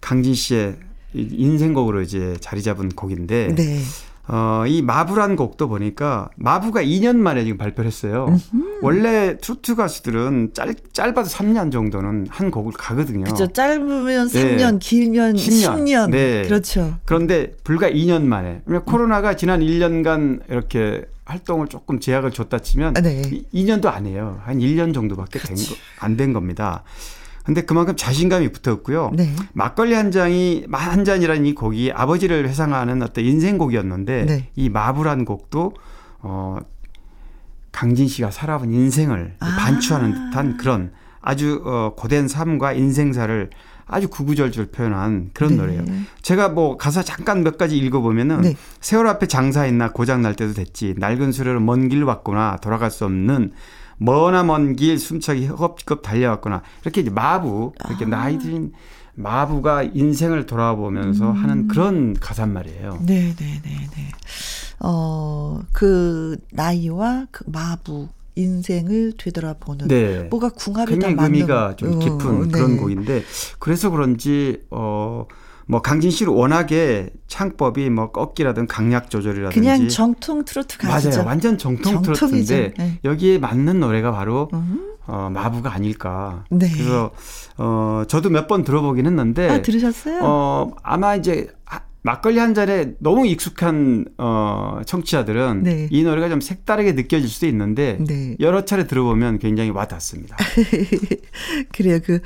[0.00, 0.76] 강진 씨의
[1.14, 3.80] 인생곡으로 이제 자리 잡은 곡인데 네.
[4.28, 8.26] 어, 이 마부란 곡도 보니까 마부가 2년 만에 지금 발표를 했어요.
[8.28, 8.78] 음흠.
[8.82, 13.24] 원래 트로트 가수들은 짧, 짧아도 3년 정도는 한 곡을 가거든요.
[13.24, 13.46] 그렇죠.
[13.52, 14.78] 짧으면 3년, 네.
[14.80, 15.76] 길면 10년.
[15.76, 16.10] 10년.
[16.10, 16.42] 네.
[16.42, 16.94] 그렇죠.
[17.04, 18.62] 그런데 불과 2년 만에.
[18.66, 23.22] 왜냐면 코로나가 지난 1년간 이렇게 활동을 조금 제약을 줬다 치면 네.
[23.52, 24.40] 2년도 안 해요.
[24.44, 26.84] 한 1년 정도밖에 된 거, 안된 겁니다.
[27.46, 29.12] 근데 그만큼 자신감이 붙었고요.
[29.14, 29.32] 네.
[29.52, 34.50] 막걸리 한 잔이 한 잔이라는 이 곡이 아버지를 회상하는 어떤 인생곡이었는데 네.
[34.56, 35.72] 이 마부란 곡도
[36.22, 36.58] 어
[37.70, 39.56] 강진 씨가 살아본 인생을 아.
[39.60, 40.90] 반추하는 듯한 그런
[41.20, 43.50] 아주 어 고된 삶과 인생사를
[43.86, 45.56] 아주 구구절절 표현한 그런 네.
[45.58, 45.84] 노래예요.
[46.22, 48.56] 제가 뭐 가사 잠깐 몇 가지 읽어보면은 네.
[48.80, 53.52] 세월 앞에 장사했나 고장 날 때도 됐지 낡은 수레로 먼 길 왔구나 돌아갈 수 없는
[53.98, 58.08] 머나 먼 길 숨차기 허겁지겁 달려왔거나 이렇게 이제 마부 이렇게 아.
[58.08, 58.72] 나이 든
[59.14, 61.36] 마부가 인생을 돌아보면서 음.
[61.36, 62.98] 하는 그런 가사말이에요.
[63.02, 64.12] 네, 네, 네, 네.
[64.80, 70.24] 어, 그 나이와 그 마부 인생을 되돌아보는 네.
[70.24, 72.50] 뭐가 궁합이 굉장히 다 맞는 의미가 좀 깊은 어, 네.
[72.50, 73.22] 그런 곡인데
[73.58, 75.26] 그래서 그런지 어
[75.68, 81.10] 뭐 강진 씨는 워낙에 창법이 뭐 꺾기라든 강약 조절이라든지 그냥 정통 트로트 가수죠.
[81.18, 81.26] 맞아요.
[81.28, 82.98] 완전 정통 트로트인데 네.
[83.04, 84.94] 여기에 맞는 노래가 바로 음.
[85.08, 86.44] 어, 마부가 아닐까.
[86.50, 86.70] 네.
[86.72, 87.10] 그래서
[87.58, 90.20] 어 저도 몇 번 들어보긴 했는데 아, 들으셨어요?
[90.22, 91.48] 어 아마 이제
[92.06, 95.88] 막걸리 한 잔에 너무 익숙한 어 청취자들은 네.
[95.90, 98.36] 이 노래가 좀 색다르게 느껴질 수도 있는데 네.
[98.38, 100.36] 여러 차례 들어보면 굉장히 와닿습니다.
[101.74, 101.98] 그래요.
[102.04, 102.20] 그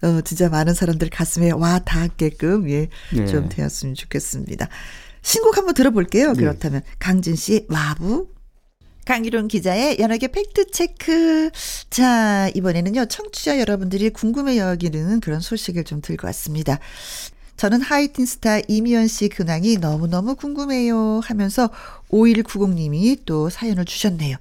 [0.00, 3.26] 어, 진짜 많은 사람들 가슴에 와 닿게끔 예, 네.
[3.26, 4.68] 좀 되었으면 좋겠습니다.
[5.20, 6.32] 신곡 한번 들어볼게요.
[6.32, 6.40] 네.
[6.40, 8.28] 그렇다면 강진 씨 마부
[9.04, 11.50] 강기론 기자의 연예계 팩트체크.
[11.90, 16.80] 자, 이번에는요, 청취자 여러분들이 궁금해 여기는 그런 소식을 좀 들고 왔습니다.
[17.56, 21.70] 저는 하이틴 스타 이미연 씨 근황이 너무너무 궁금해요 하면서
[22.10, 24.36] 5190님이 또 사연을 주셨네요.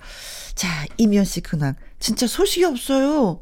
[0.53, 1.75] 자, 이미연 씨 근황.
[1.99, 3.39] 진짜 소식이 없어요.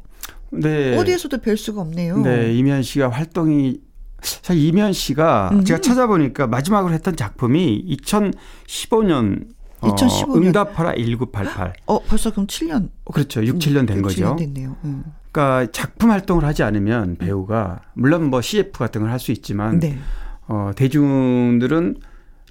[0.50, 0.96] 네.
[0.96, 2.18] 어디에서도 뵐 수가 없네요.
[2.18, 3.80] 네, 이미연 씨가 활동이
[4.22, 5.64] 사실 이미연 씨가 음.
[5.64, 9.48] 제가 찾아보니까 마지막으로 했던 작품이 2015년
[9.80, 10.30] 2015년.
[10.30, 11.74] 어, 응답하라 1988.
[11.86, 12.88] 어, 벌써 그럼 7년.
[13.12, 13.44] 그렇죠.
[13.44, 14.34] 6, 7년 된 6, 거죠.
[14.34, 14.76] 7년 됐네요.
[14.84, 15.04] 음.
[15.34, 19.98] 그러니까 작품 활동을 하지 않으면 배우가 물론 뭐 CF 같은 걸 할 수 있지만 네.
[20.46, 21.96] 어, 대중들은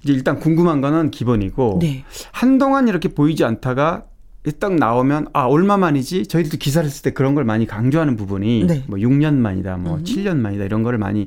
[0.02, 2.04] 이제 일단 궁금한 거는 기본이고 네.
[2.32, 4.04] 한동안 이렇게 보이지 않다가
[4.60, 8.84] 딱 나오면 아 얼마 만이지 저희들도 기사를 쓸 때 그런 걸 많이 강조하는 부분이 네.
[8.86, 10.04] 뭐 6년 만이다 뭐 음.
[10.04, 11.26] 7년 만이다 이런 거를 많이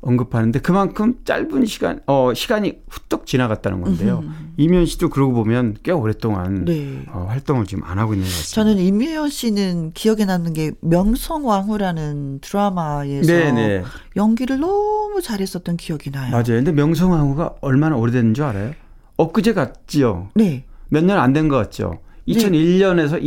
[0.00, 4.20] 언급하는데 그만큼 짧은 시간 어 시간이 후떡 지나갔다는 건데요.
[4.22, 4.54] 음.
[4.56, 7.04] 이미연 씨도 그러고 보면 꽤 오랫동안 네.
[7.08, 8.54] 어, 활동을 지금 안 하고 있는 것 같습니다.
[8.54, 13.52] 저는 이미연 씨는 기억에 남는 게 명성왕후라는 드라마에서 네네.
[13.52, 13.84] 네.
[14.16, 16.30] 연기를 너무 잘했었던 기억이 나요.
[16.30, 16.44] 맞아요.
[16.46, 18.72] 근데 명성왕후가 얼마나 오래됐는 줄 알아요?
[19.16, 20.28] 엊그제 같지요.
[20.34, 20.64] 네.
[20.90, 21.98] 몇 년 안 된 것 같죠.
[22.28, 23.20] 2001년에서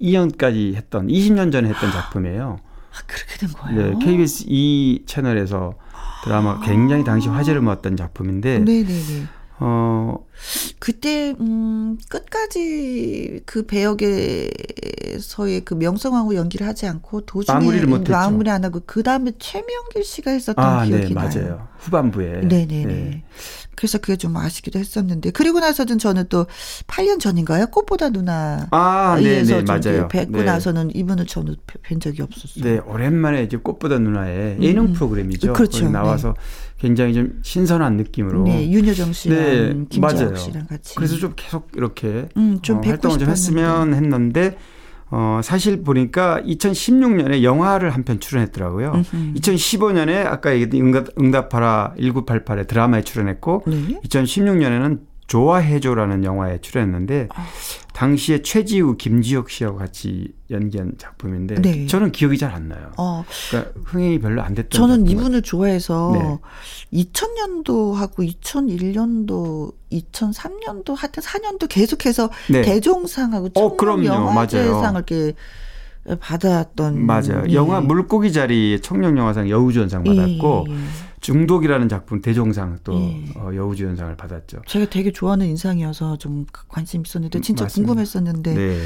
[0.00, 2.58] 2002년까지 했던 20년 전에 했던 작품이에요.
[2.92, 3.98] 아, 그렇게 된 거예요.
[3.98, 5.74] 네, KBS 2 채널에서
[6.22, 9.26] 드라마 굉장히 당시 화제를 모았던 작품인데 네네네.
[9.64, 10.16] 어
[10.80, 14.50] 그때 음 끝까지 그 배역에서의
[15.64, 18.10] 그 명성황후 연기를 하지 않고 도중에 마무리를 못했죠.
[18.10, 21.28] 마무리 안 하고 그 다음에 최명길 씨가 했었던 아, 기억이 네, 나요.
[21.32, 21.68] 맞아요.
[21.78, 22.40] 후반부에.
[22.42, 22.86] 네네네.
[22.86, 23.24] 네.
[23.74, 26.46] 그래서 그게 좀 아쉽기도 했었는데 그리고 나서는 저는 또
[26.86, 27.66] 8년 전인가요?
[27.66, 28.66] 꽃보다 누나.
[28.70, 30.08] 아, 네, 네, 맞아요.
[30.08, 30.44] 뵙고 네.
[30.44, 32.64] 나서는 이분을 저는 뵌 적이 없었어요.
[32.64, 34.92] 네, 오랜만에 이제 꽃보다 누나의 예능 음.
[34.92, 35.52] 프로그램이죠.
[35.52, 35.88] 그렇죠.
[35.88, 36.34] 나와서 네.
[36.82, 38.42] 굉장히 좀 신선한 느낌으로.
[38.42, 40.96] 네, 윤여정 씨랑 네, 김재혁 씨랑 같이.
[40.96, 44.58] 그래서 좀 계속 이렇게 음, 좀 어, 활동을 좀 했으면 했는데
[45.08, 48.92] 어, 사실 보니까 2016년에 영화를 한 편 출연했더라고요.
[48.94, 49.34] 음흠.
[49.34, 54.00] 2015년에 아까 얘기했던 응답, 응답하라 1988에 드라마에 출연했고, 네?
[54.04, 57.46] 2016년에는 좋아해줘라는 영화에 출연했는데 아.
[58.02, 61.86] 당시에 최지우, 김지혁 씨하고 같이 연기한 작품인데 네.
[61.86, 62.90] 저는 기억이 잘 안 나요.
[62.98, 63.24] 어.
[63.48, 64.70] 그러니까 흥행이 별로 안 됐던.
[64.70, 66.40] 저는 이분을 좋아해서
[66.92, 67.04] 네.
[67.04, 72.62] 2000년도하고 2001년도, 2003년도 하여튼 4년도 계속해서 네.
[72.62, 75.34] 대종상하고 청룡 어, 영화제상을 이렇게
[76.18, 77.44] 받았던 맞아요.
[77.48, 77.54] 예.
[77.54, 80.76] 영화 물고기 자리 청룡 영화상 여우주연상 받았고 예, 예.
[81.22, 83.24] 중독이라는 작품 대종상 또 예.
[83.36, 84.62] 어, 여우주연상을 받았죠.
[84.66, 87.86] 제가 되게 좋아하는 인상이어서 좀 관심 있었는데 진짜 맞습니다.
[87.86, 88.54] 궁금했었는데.
[88.54, 88.78] 네.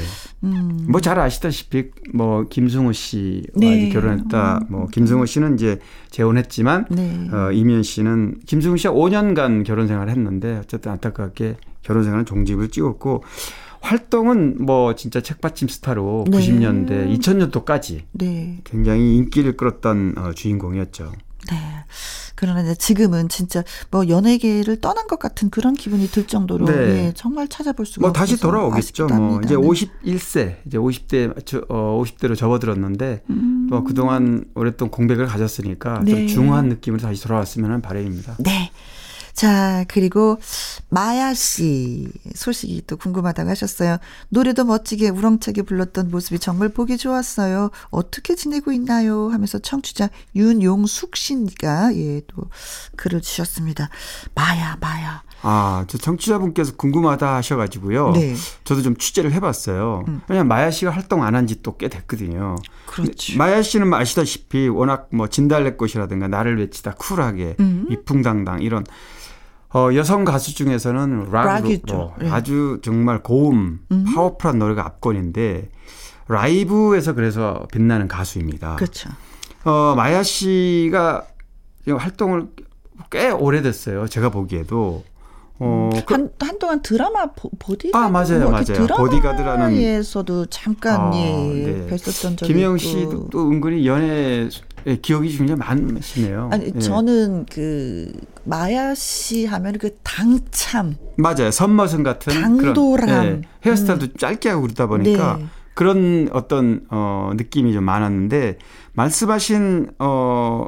[0.43, 0.85] 음.
[0.87, 3.89] 뭐잘 아시다시피 뭐 김승호 씨와 네.
[3.89, 4.59] 결혼했다.
[4.59, 4.65] 음.
[4.69, 5.79] 뭐 김승호 씨는 이제
[6.11, 7.27] 재혼했지만 네.
[7.33, 13.23] 어, 이면 씨는 김승호 씨와 5년간 결혼 생활을 했는데 어쨌든 안타깝게 결혼 생활은 종집을 찍었고
[13.81, 16.37] 활동은 뭐 진짜 책받침 스타로 네.
[16.37, 18.59] 90년대, 2000년도까지 네.
[18.63, 21.11] 굉장히 인기를 끌었던 어, 주인공이었죠.
[21.49, 21.57] 네.
[22.35, 26.73] 그러나 이제 지금은 진짜 뭐 연예계를 떠난 것 같은 그런 기분이 들 정도로 네.
[26.73, 29.07] 예, 정말 찾아볼 수가 뭐 다시 돌아오겠죠.
[29.07, 33.67] 뭐 이제 51세 이제 50대 어 50대로 접어들었는데 음.
[33.69, 36.11] 또 그동안 오랫동안 공백을 가졌으니까 네.
[36.11, 38.35] 좀 중후한 느낌으로 다시 돌아왔으면 하는 바람입니다.
[38.39, 38.71] 네.
[39.41, 40.39] 자, 그리고
[40.89, 43.97] 마야 씨 소식이 또 궁금하다고 하셨어요.
[44.29, 47.69] 노래도 멋지게 우렁차게 불렀던 모습이 정말 보기 좋았어요.
[47.91, 49.29] 어떻게 지내고 있나요?
[49.29, 52.49] 하면서 청취자 윤용숙 씨가 예, 또
[52.95, 53.89] 글을 주셨습니다.
[54.33, 55.21] 마야, 마야.
[55.43, 58.13] 아, 저 청취자분께서 궁금하다 하셔가지고요.
[58.13, 58.33] 네.
[58.63, 60.03] 저도 좀 취재를 해봤어요.
[60.07, 60.21] 음.
[60.27, 62.55] 왜냐면 마야 씨가 활동 안 한 지 또 꽤 됐거든요.
[62.87, 63.37] 그렇죠.
[63.37, 67.85] 마야 씨는 아시다시피 워낙 뭐 진달래꽃이라든가 나를 외치다 쿨하게 음.
[67.91, 68.83] 이풍당당 이런
[69.73, 72.29] 어, 여성 가수 중에서는 락으로 네.
[72.31, 74.05] 아주 정말 고음, 음.
[74.05, 75.69] 파워풀한 노래가 압권인데
[76.27, 78.75] 라이브에서 그래서 빛나는 가수입니다.
[78.77, 79.09] 그렇죠.
[79.65, 81.25] 어, 마야 씨가
[81.87, 82.47] 활동을
[83.11, 84.07] 꽤 오래됐어요.
[84.07, 85.03] 제가 보기에도.
[85.59, 87.25] 어, 음, 그 한, 한동안 드라마
[87.59, 87.97] 보디가드.
[87.97, 88.87] 아, 맞아요, 뭐 맞아요.
[88.95, 89.73] 보디가드라는.
[89.75, 91.87] 에서도 잠깐, 아, 예, 네.
[91.87, 94.47] 뵀었던 적이 김영 씨도 또 은근히 연애
[94.87, 96.49] 예, 기억이 굉장히 많으시네요.
[96.51, 96.79] 아니 예.
[96.79, 98.11] 저는 그
[98.45, 101.51] 마야 씨 하면 그 당참 맞아요.
[101.51, 104.13] 선머슴 같은 당돌함 그런, 예, 헤어스타일도 음.
[104.17, 105.45] 짧게 하고 그러다 보니까 네.
[105.73, 108.59] 그런 어떤 어 느낌이 좀 많았는데
[108.93, 110.67] 말씀하신 어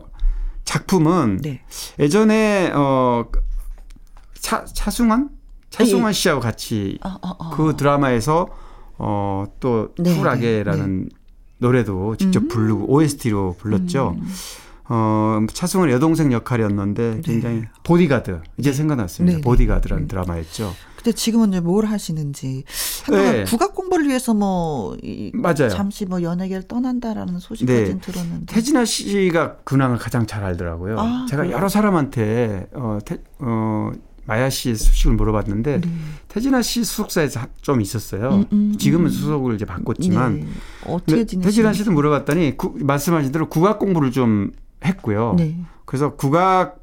[0.65, 1.61] 작품은 네.
[1.97, 3.25] 예전에 어
[4.35, 5.29] 차, 차승원
[5.69, 6.13] 차승원 예.
[6.13, 7.49] 씨하고 같이 어, 어, 어.
[7.51, 8.49] 그 드라마에서
[8.97, 11.18] 어또 네, 쿨하게라는 네, 네.
[11.59, 12.47] 노래도 직접 음.
[12.47, 14.15] 부르고 OST로 불렀죠.
[14.17, 14.27] 음.
[14.91, 17.21] 어, 차승원 여동생 역할이었는데 네.
[17.23, 17.69] 굉장히 네.
[17.83, 19.37] 보디가드 이제 생각났습니다.
[19.37, 19.41] 네.
[19.41, 20.73] 보디가드라는 드라마였죠.
[20.95, 22.63] 근데 지금은 이제 뭘 하시는지
[23.09, 23.43] 네.
[23.45, 24.97] 국악 공부를 위해서 뭐
[25.33, 25.69] 맞아요.
[25.69, 27.99] 잠시 뭐 연예계를 떠난다라는 소식까지 네.
[27.99, 30.99] 들었는데 태진아 씨가 근황을 가장 잘 알더라고요.
[30.99, 31.55] 아, 제가 그래요?
[31.55, 33.91] 여러 사람한테 어, 태, 어
[34.29, 35.89] 마야 씨 소식을 물어봤는데 네.
[36.27, 37.29] 태진아 씨 수속사에
[37.61, 38.29] 좀 있었어요.
[38.29, 39.09] 음, 음, 지금은 음.
[39.09, 40.47] 수속을 이제 바꿨지만 네.
[40.85, 44.51] 어떻게 태진아 씨도 물어봤더니 구, 말씀하신 대로 국악 공부를 좀
[44.85, 45.33] 했고요.
[45.35, 45.57] 네.
[45.85, 46.77] 그래서 국악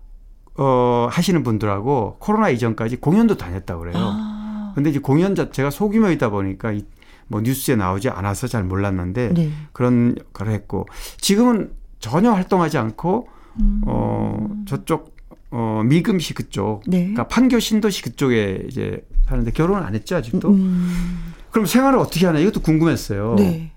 [0.57, 3.95] 어, 하시는 분들하고 코로나 이전까지 공연도 다녔다고 그래요.
[3.97, 4.73] 아.
[4.75, 6.85] 근데 이제 공연 자체가 소규모 이다 보니까 이,
[7.29, 9.51] 뭐 뉴스에 나오지 않아서 잘 몰랐는데 네.
[9.73, 10.87] 그런 걸 했고
[11.19, 11.71] 지금은
[12.01, 13.29] 전혀 활동하지 않고
[13.61, 13.83] 음.
[13.87, 15.16] 어 저쪽
[15.51, 16.99] 어 미금시 그쪽 네.
[16.99, 20.49] 그러니까 판교 신도시 그쪽에 이제 사는데 결혼을 안 했죠 아직도.
[20.51, 21.33] 음.
[21.51, 23.37] 그럼 생활을 어떻게 하나 이것도 궁금했어요.
[23.39, 23.71] 네.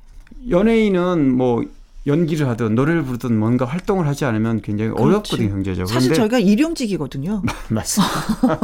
[0.50, 1.64] 연예인은 뭐
[2.08, 5.04] 연기를 하든 노래를 부르든 뭔가 활동을 하지 않으면 굉장히 그렇지.
[5.04, 5.88] 어렵거든요 경제적으로.
[5.94, 7.44] 사실 저희가 일용직이거든요.
[7.70, 8.60] 맞습니다.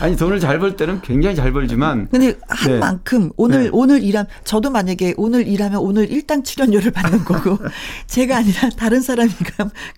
[0.00, 2.08] 아니 돈을 잘 벌 때는 굉장히 잘 벌지만.
[2.12, 2.78] 근데 한 네.
[2.78, 3.68] 만큼 오늘 네.
[3.72, 7.58] 오늘 일한 저도 만약에 오늘 일하면 오늘 일당 출연료를 받는 거고
[8.06, 9.30] 제가 아니라 다른 사람이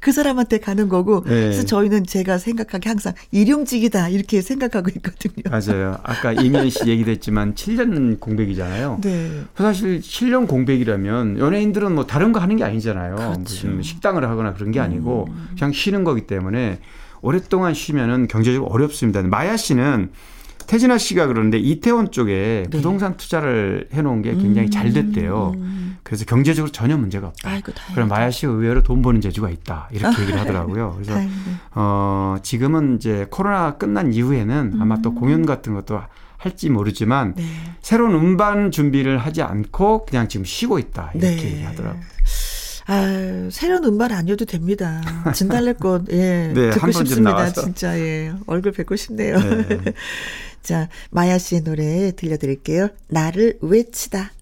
[0.01, 1.22] 그 사람한테 가는 거고.
[1.24, 1.30] 네.
[1.30, 5.45] 그래서 저희는 제가 생각하기 항상 일용직이다 이렇게 생각하고 있거든요.
[5.51, 5.99] 맞아요.
[6.03, 9.01] 아까 이면 씨 얘기도 했지만 7년 공백이잖아요.
[9.03, 9.43] 네.
[9.57, 12.78] 사실 7년 공백이라면 연예인들은 뭐 다른 거 하는 게 아니죠.
[12.79, 13.14] 아니잖아요.
[13.16, 13.41] 그렇죠.
[13.43, 15.49] 무슨 식당을 하거나 그런 게 아니고 음.
[15.57, 16.81] 그냥 쉬는 거기 때문에
[17.20, 19.22] 오랫동안 쉬면은 경제적으로 어렵습니다.
[19.22, 20.11] 마야 씨는
[20.66, 22.76] 태진아 씨가 그러는데 이태원 쪽에 네.
[22.76, 24.70] 부동산 투자를 해놓은 게 굉장히 음.
[24.70, 25.55] 잘 됐대요.
[26.03, 27.51] 그래서 경제적으로 전혀 문제가 없다.
[27.51, 29.89] 아이고, 그럼 마야 씨가 의외로 돈 버는 재주가 있다.
[29.93, 30.99] 이렇게 얘기를 하더라고요.
[31.01, 31.18] 그래서
[31.74, 35.14] 어 지금은 이제 코로나 끝난 이후에는 아마 또 음.
[35.14, 36.01] 공연 같은 것도
[36.37, 37.45] 할지 모르지만 네.
[37.81, 41.53] 새로운 음반 준비를 하지 않고 그냥 지금 쉬고 있다 이렇게 네.
[41.53, 42.01] 얘기하더라고요.
[42.91, 45.03] 아, 새로운 음반 아니어도 됩니다.
[45.34, 46.53] 진달래꽃, 예.
[46.57, 47.53] 네, 듣고 싶습니다.
[47.53, 48.32] 진짜, 예.
[48.47, 49.39] 얼굴 뵙고 싶네요.
[49.39, 49.78] 네.
[50.62, 52.89] 자, 마야 씨의 노래 들려드릴게요.
[53.09, 54.32] 나를 외치다.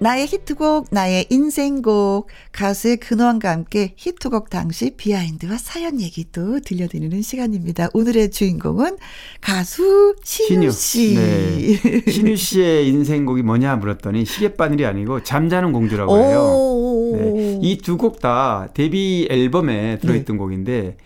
[0.00, 7.88] 나의 히트곡, 나의 인생곡, 가수의 근원과 함께 히트곡 당시 비하인드와 사연 얘기도 들려드리는 시간입니다.
[7.94, 8.98] 오늘의 주인공은
[9.40, 11.14] 가수 신유 씨.
[11.14, 12.10] 네.
[12.10, 17.16] 신유 씨의 인생곡이 뭐냐 물었더니 시계바늘이 아니고 잠자는 공주라고 해요.
[17.16, 17.58] 네.
[17.62, 20.38] 이두 곡 다 데뷔 앨범에 들어있던 네.
[20.38, 20.96] 곡인데,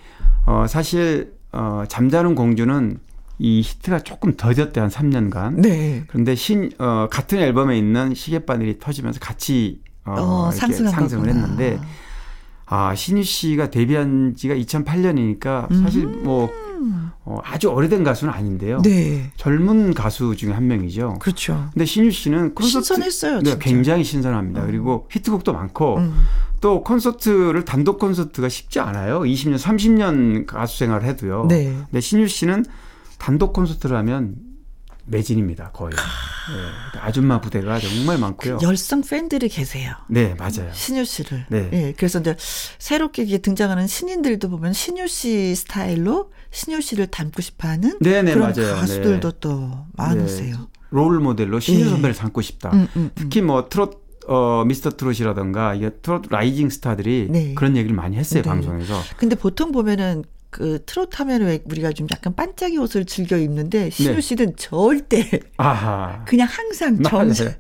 [0.47, 2.99] 어, 사실, 어, 잠자는 공주는
[3.39, 5.61] 이 히트가 조금 더뎠대 한 3년간.
[5.61, 6.05] 네.
[6.09, 11.79] 그런데 신 어, 같은 앨범에 있는 시계 바늘이 터지면서 같이 어, 어 상승을 했는데
[12.67, 16.23] 아 신유 씨가 데뷔한 지가 2008년이니까 사실 음.
[16.25, 16.51] 뭐
[17.25, 18.81] 어, 아주 오래된 가수는 아닌데요.
[18.83, 19.31] 네.
[19.37, 21.19] 젊은 가수 중에 한 명이죠.
[21.21, 21.69] 그렇죠.
[21.73, 23.43] 근데 신유 씨는 콘서트 신선했어요.
[23.43, 24.63] 네, 굉장히 신선합니다.
[24.63, 24.67] 음.
[24.67, 26.15] 그리고 히트곡도 많고 음.
[26.61, 29.21] 또 콘서트를 단독 콘서트가 쉽지 않아요.
[29.21, 31.47] 20년, 30년 가수 생활을 해도요.
[31.49, 31.77] 네.
[31.91, 32.65] 근데 신유 씨는
[33.19, 34.37] 단독 콘서트를 하면
[35.07, 35.93] 매진입니다 거의.
[35.93, 38.59] 네, 아줌마 부대가 정말 많고요.
[38.59, 39.95] 그 열성 팬들이 계세요.
[40.09, 40.73] 네, 맞아요.
[40.73, 41.47] 신유 씨를.
[41.49, 41.69] 네.
[41.71, 41.95] 네.
[41.97, 42.37] 그래서 이제
[42.79, 48.75] 새롭게 등장하는 신인들도 보면 신유 씨 스타일로 신유 씨를 닮고 싶어하는 네네, 그런 맞아요.
[48.77, 49.37] 가수들도 네.
[49.41, 50.57] 또 많으세요.
[50.57, 50.67] 네.
[50.91, 51.91] 롤 모델로 신유 네.
[51.91, 52.71] 선배를 닮고 싶다.
[52.71, 53.11] 음, 음, 음.
[53.15, 57.55] 특히 뭐 트롯 어, 미스터 트롯이라던가 이게 트롯 라이징 스타들이 네.
[57.55, 58.49] 그런 얘기를 많이 했어요 네.
[58.49, 59.01] 방송에서.
[59.17, 64.21] 근데 보통 보면은 그 트롯 하면 왜 우리가 좀 약간 반짝이 옷을 즐겨 입는데 네.
[64.21, 65.29] 씨는 절대
[65.59, 66.25] 아하.
[66.27, 67.55] 그냥 항상 정장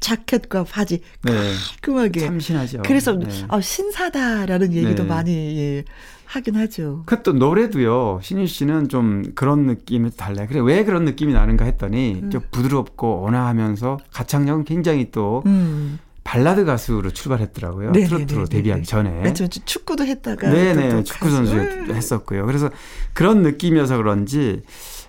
[0.00, 1.32] 자켓과 바지 네.
[1.32, 2.82] 깔끔하게 참신하죠.
[2.84, 3.26] 그래서 네.
[3.48, 5.08] 아, 신사다라는 얘기도 네.
[5.08, 5.84] 많이 예,
[6.26, 7.02] 하긴 하죠.
[7.06, 8.20] 그 또 노래도요.
[8.22, 10.46] 신유 씨는 좀 그런 느낌이 달라요.
[10.48, 12.30] 그래 왜 그런 느낌이 나는가 했더니 음.
[12.30, 15.98] 좀 부드럽고 온화하면서 가창력은 굉장히 또 음.
[16.26, 17.92] 발라드 가수로 출발했더라고요.
[17.92, 18.08] 네네네네.
[18.08, 19.22] 트로트로 데뷔하기 전에.
[19.22, 19.46] 그렇죠.
[19.46, 20.50] 축구도 했다가.
[20.50, 21.04] 네네.
[21.04, 22.44] 축구 선수 했었고요.
[22.46, 22.68] 그래서
[23.12, 24.62] 그런 느낌이어서 그런지,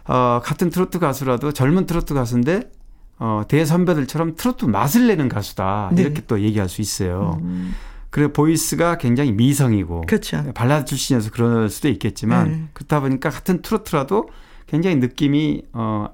[0.05, 2.69] 어, 같은 트로트 가수라도 젊은 트로트 가수인데,
[3.17, 5.89] 어, 대선배들처럼 트로트 맛을 내는 가수다.
[5.93, 6.03] 네.
[6.03, 7.39] 이렇게 또 얘기할 수 있어요.
[7.41, 7.73] 음.
[8.11, 10.03] 그리고 voice가 굉장히 미성이고.
[10.07, 10.53] 그렇죠.
[10.53, 12.63] 발라드 출신이어서 그럴 수도 있겠지만, 네.
[12.73, 14.29] 그렇다 보니까 같은 트로트라도
[14.67, 16.09] 굉장히 느낌이, 어,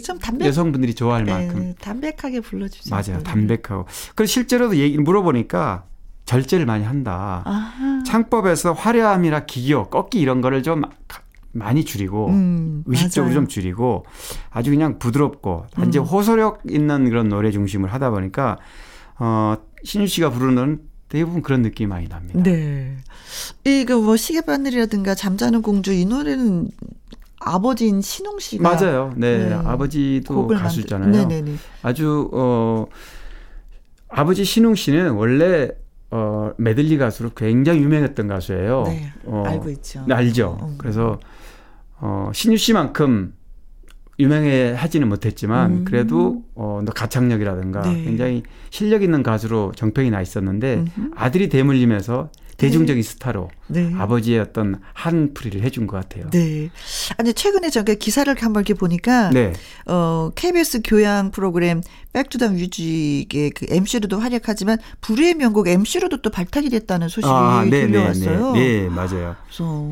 [0.00, 2.94] 좀 담백 여성분들이 좋아할 네, 만큼 담백하게 불러주죠.
[2.94, 3.86] 맞아요, 담백하고.
[4.14, 5.84] 그 실제로도 얘기 물어보니까
[6.24, 7.42] 절제를 많이 한다.
[7.44, 8.02] 아하.
[8.04, 10.82] 창법에서 화려함이나 기교, 꺾기 이런 거를 좀
[11.52, 13.40] 많이 줄이고 음, 의식적으로 맞아요.
[13.40, 14.06] 좀 줄이고
[14.50, 15.92] 아주 그냥 부드럽고 음.
[15.98, 18.58] 호소력 있는 그런 노래 중심을 하다 보니까
[19.18, 22.42] 어 신유 씨가 부르는 대부분 그런 느낌이 많이 납니다.
[22.42, 22.96] 네.
[23.64, 26.70] 이거 뭐 시계 바늘이라든가 잠자는 공주 이 노래는
[27.44, 29.12] 아버지인 신홍 씨가 맞아요.
[29.16, 29.54] 네, 네.
[29.54, 31.10] 아버지도 가수잖아요.
[31.10, 31.54] 네네네.
[31.82, 32.86] 아주 어
[34.08, 35.70] 아버지 신웅 씨는 원래
[36.10, 38.84] 어 메들리 가수로 굉장히 유명했던 가수예요.
[38.86, 40.04] 네, 어, 알고 있죠.
[40.06, 40.58] 네, 알죠.
[40.62, 40.74] 음.
[40.78, 41.18] 그래서
[42.00, 43.34] 어 신유 씨만큼
[44.18, 45.84] 유명해 하지는 못했지만 음.
[45.84, 48.04] 그래도 어 가창력이라든가 네.
[48.04, 51.10] 굉장히 실력 있는 가수로 정평이 나 있었는데 음흠.
[51.16, 52.30] 아들이 대물림해서
[52.62, 53.08] 대중적인 네.
[53.08, 53.92] 스타로 네.
[53.98, 56.30] 아버지의 어떤 한풀이를 해준 것 같아요.
[56.30, 56.70] 네.
[57.16, 59.52] 아니 최근에 저가 기사를 한번 이렇게 보니까 네.
[59.86, 61.82] 어 KBS 교양 프로그램
[62.12, 67.86] 백투더 뮤직의 그 MC로도 활약하지만 불후의 명곡 MC로도 또 발탁이 됐다는 소식이 아, 네, 네,
[67.88, 68.52] 들려왔어요.
[68.52, 69.34] 네, 네, 맞아요.
[69.46, 69.88] 그래서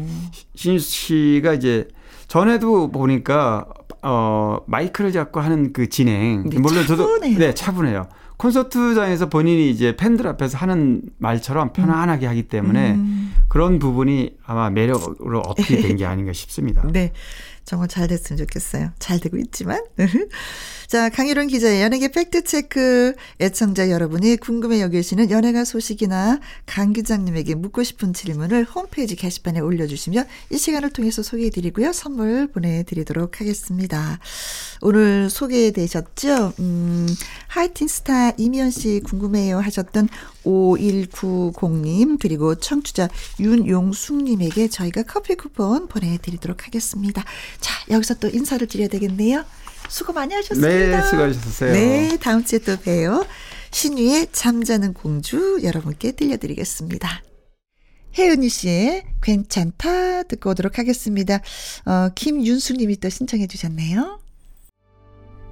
[0.55, 1.89] 신 씨가 이제
[2.29, 3.67] 전에도 보니까
[4.03, 6.87] 어 마이크를 잡고 하는 그 진행 물론 차분해요.
[6.87, 8.07] 저도 네 차분해요.
[8.41, 13.35] 콘서트장에서 본인이 이제 팬들 앞에서 하는 말처럼 편안하게 하기 때문에 음.
[13.49, 16.83] 그런 부분이 아마 매력으로 어떻게 된 게 아닌가 싶습니다.
[16.91, 17.13] 네.
[17.71, 18.91] 정말 잘 됐으면 좋겠어요.
[18.99, 19.81] 잘 되고 있지만.
[20.89, 28.13] 자, 강희론 기자의 연예계 팩트체크 애청자 여러분이 궁금해 여기시는 연예가 소식이나 강 기자님에게 묻고 싶은
[28.13, 31.93] 질문을 홈페이지 게시판에 올려주시면 이 시간을 통해서 소개해드리고요.
[31.93, 34.19] 선물 보내드리도록 하겠습니다.
[34.81, 36.55] 오늘 소개되셨죠?
[36.59, 37.07] 음,
[37.47, 40.09] 하이틴 스타 이미연 씨 궁금해요 하셨던
[40.45, 47.25] 5190님 그리고 청취자 윤용숙님에게 저희가 커피 쿠폰 보내드리도록 하겠습니다.
[47.61, 49.45] 자, 여기서 또 인사를 드려야 되겠네요.
[49.89, 50.69] 수고 많이 하셨습니다.
[50.69, 51.73] 네, 수고하셨어요.
[51.73, 53.27] 네, 다음 주에 또 봬요.
[53.73, 57.23] 신유의 잠자는 공주 여러분께 들려드리겠습니다.
[58.19, 61.41] 혜은이 씨의 괜찮다 듣고 오도록 하겠습니다.
[61.87, 64.20] 어, 김윤숙 님이 또 신청해 주셨네요.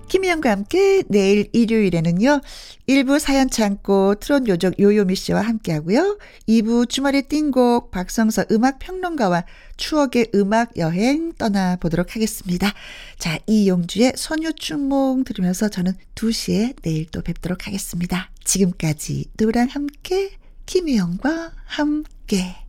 [0.09, 2.41] 김희영과 함께 내일 일요일에는요.
[2.89, 6.19] 1부 사연 창고 트롯 요적 요요미 씨와 함께 하고요.
[6.49, 9.45] 2부 주말의 띵곡 박성서 음악 평론가와
[9.77, 12.73] 추억의 음악 여행 떠나보도록 하겠습니다.
[13.19, 18.31] 자, 이용주의 소녀춘몽 들으면서 저는 2시에 내일 또 뵙도록 하겠습니다.
[18.45, 20.31] 지금까지 누구랑 함께
[20.67, 22.68] 김희영과 함께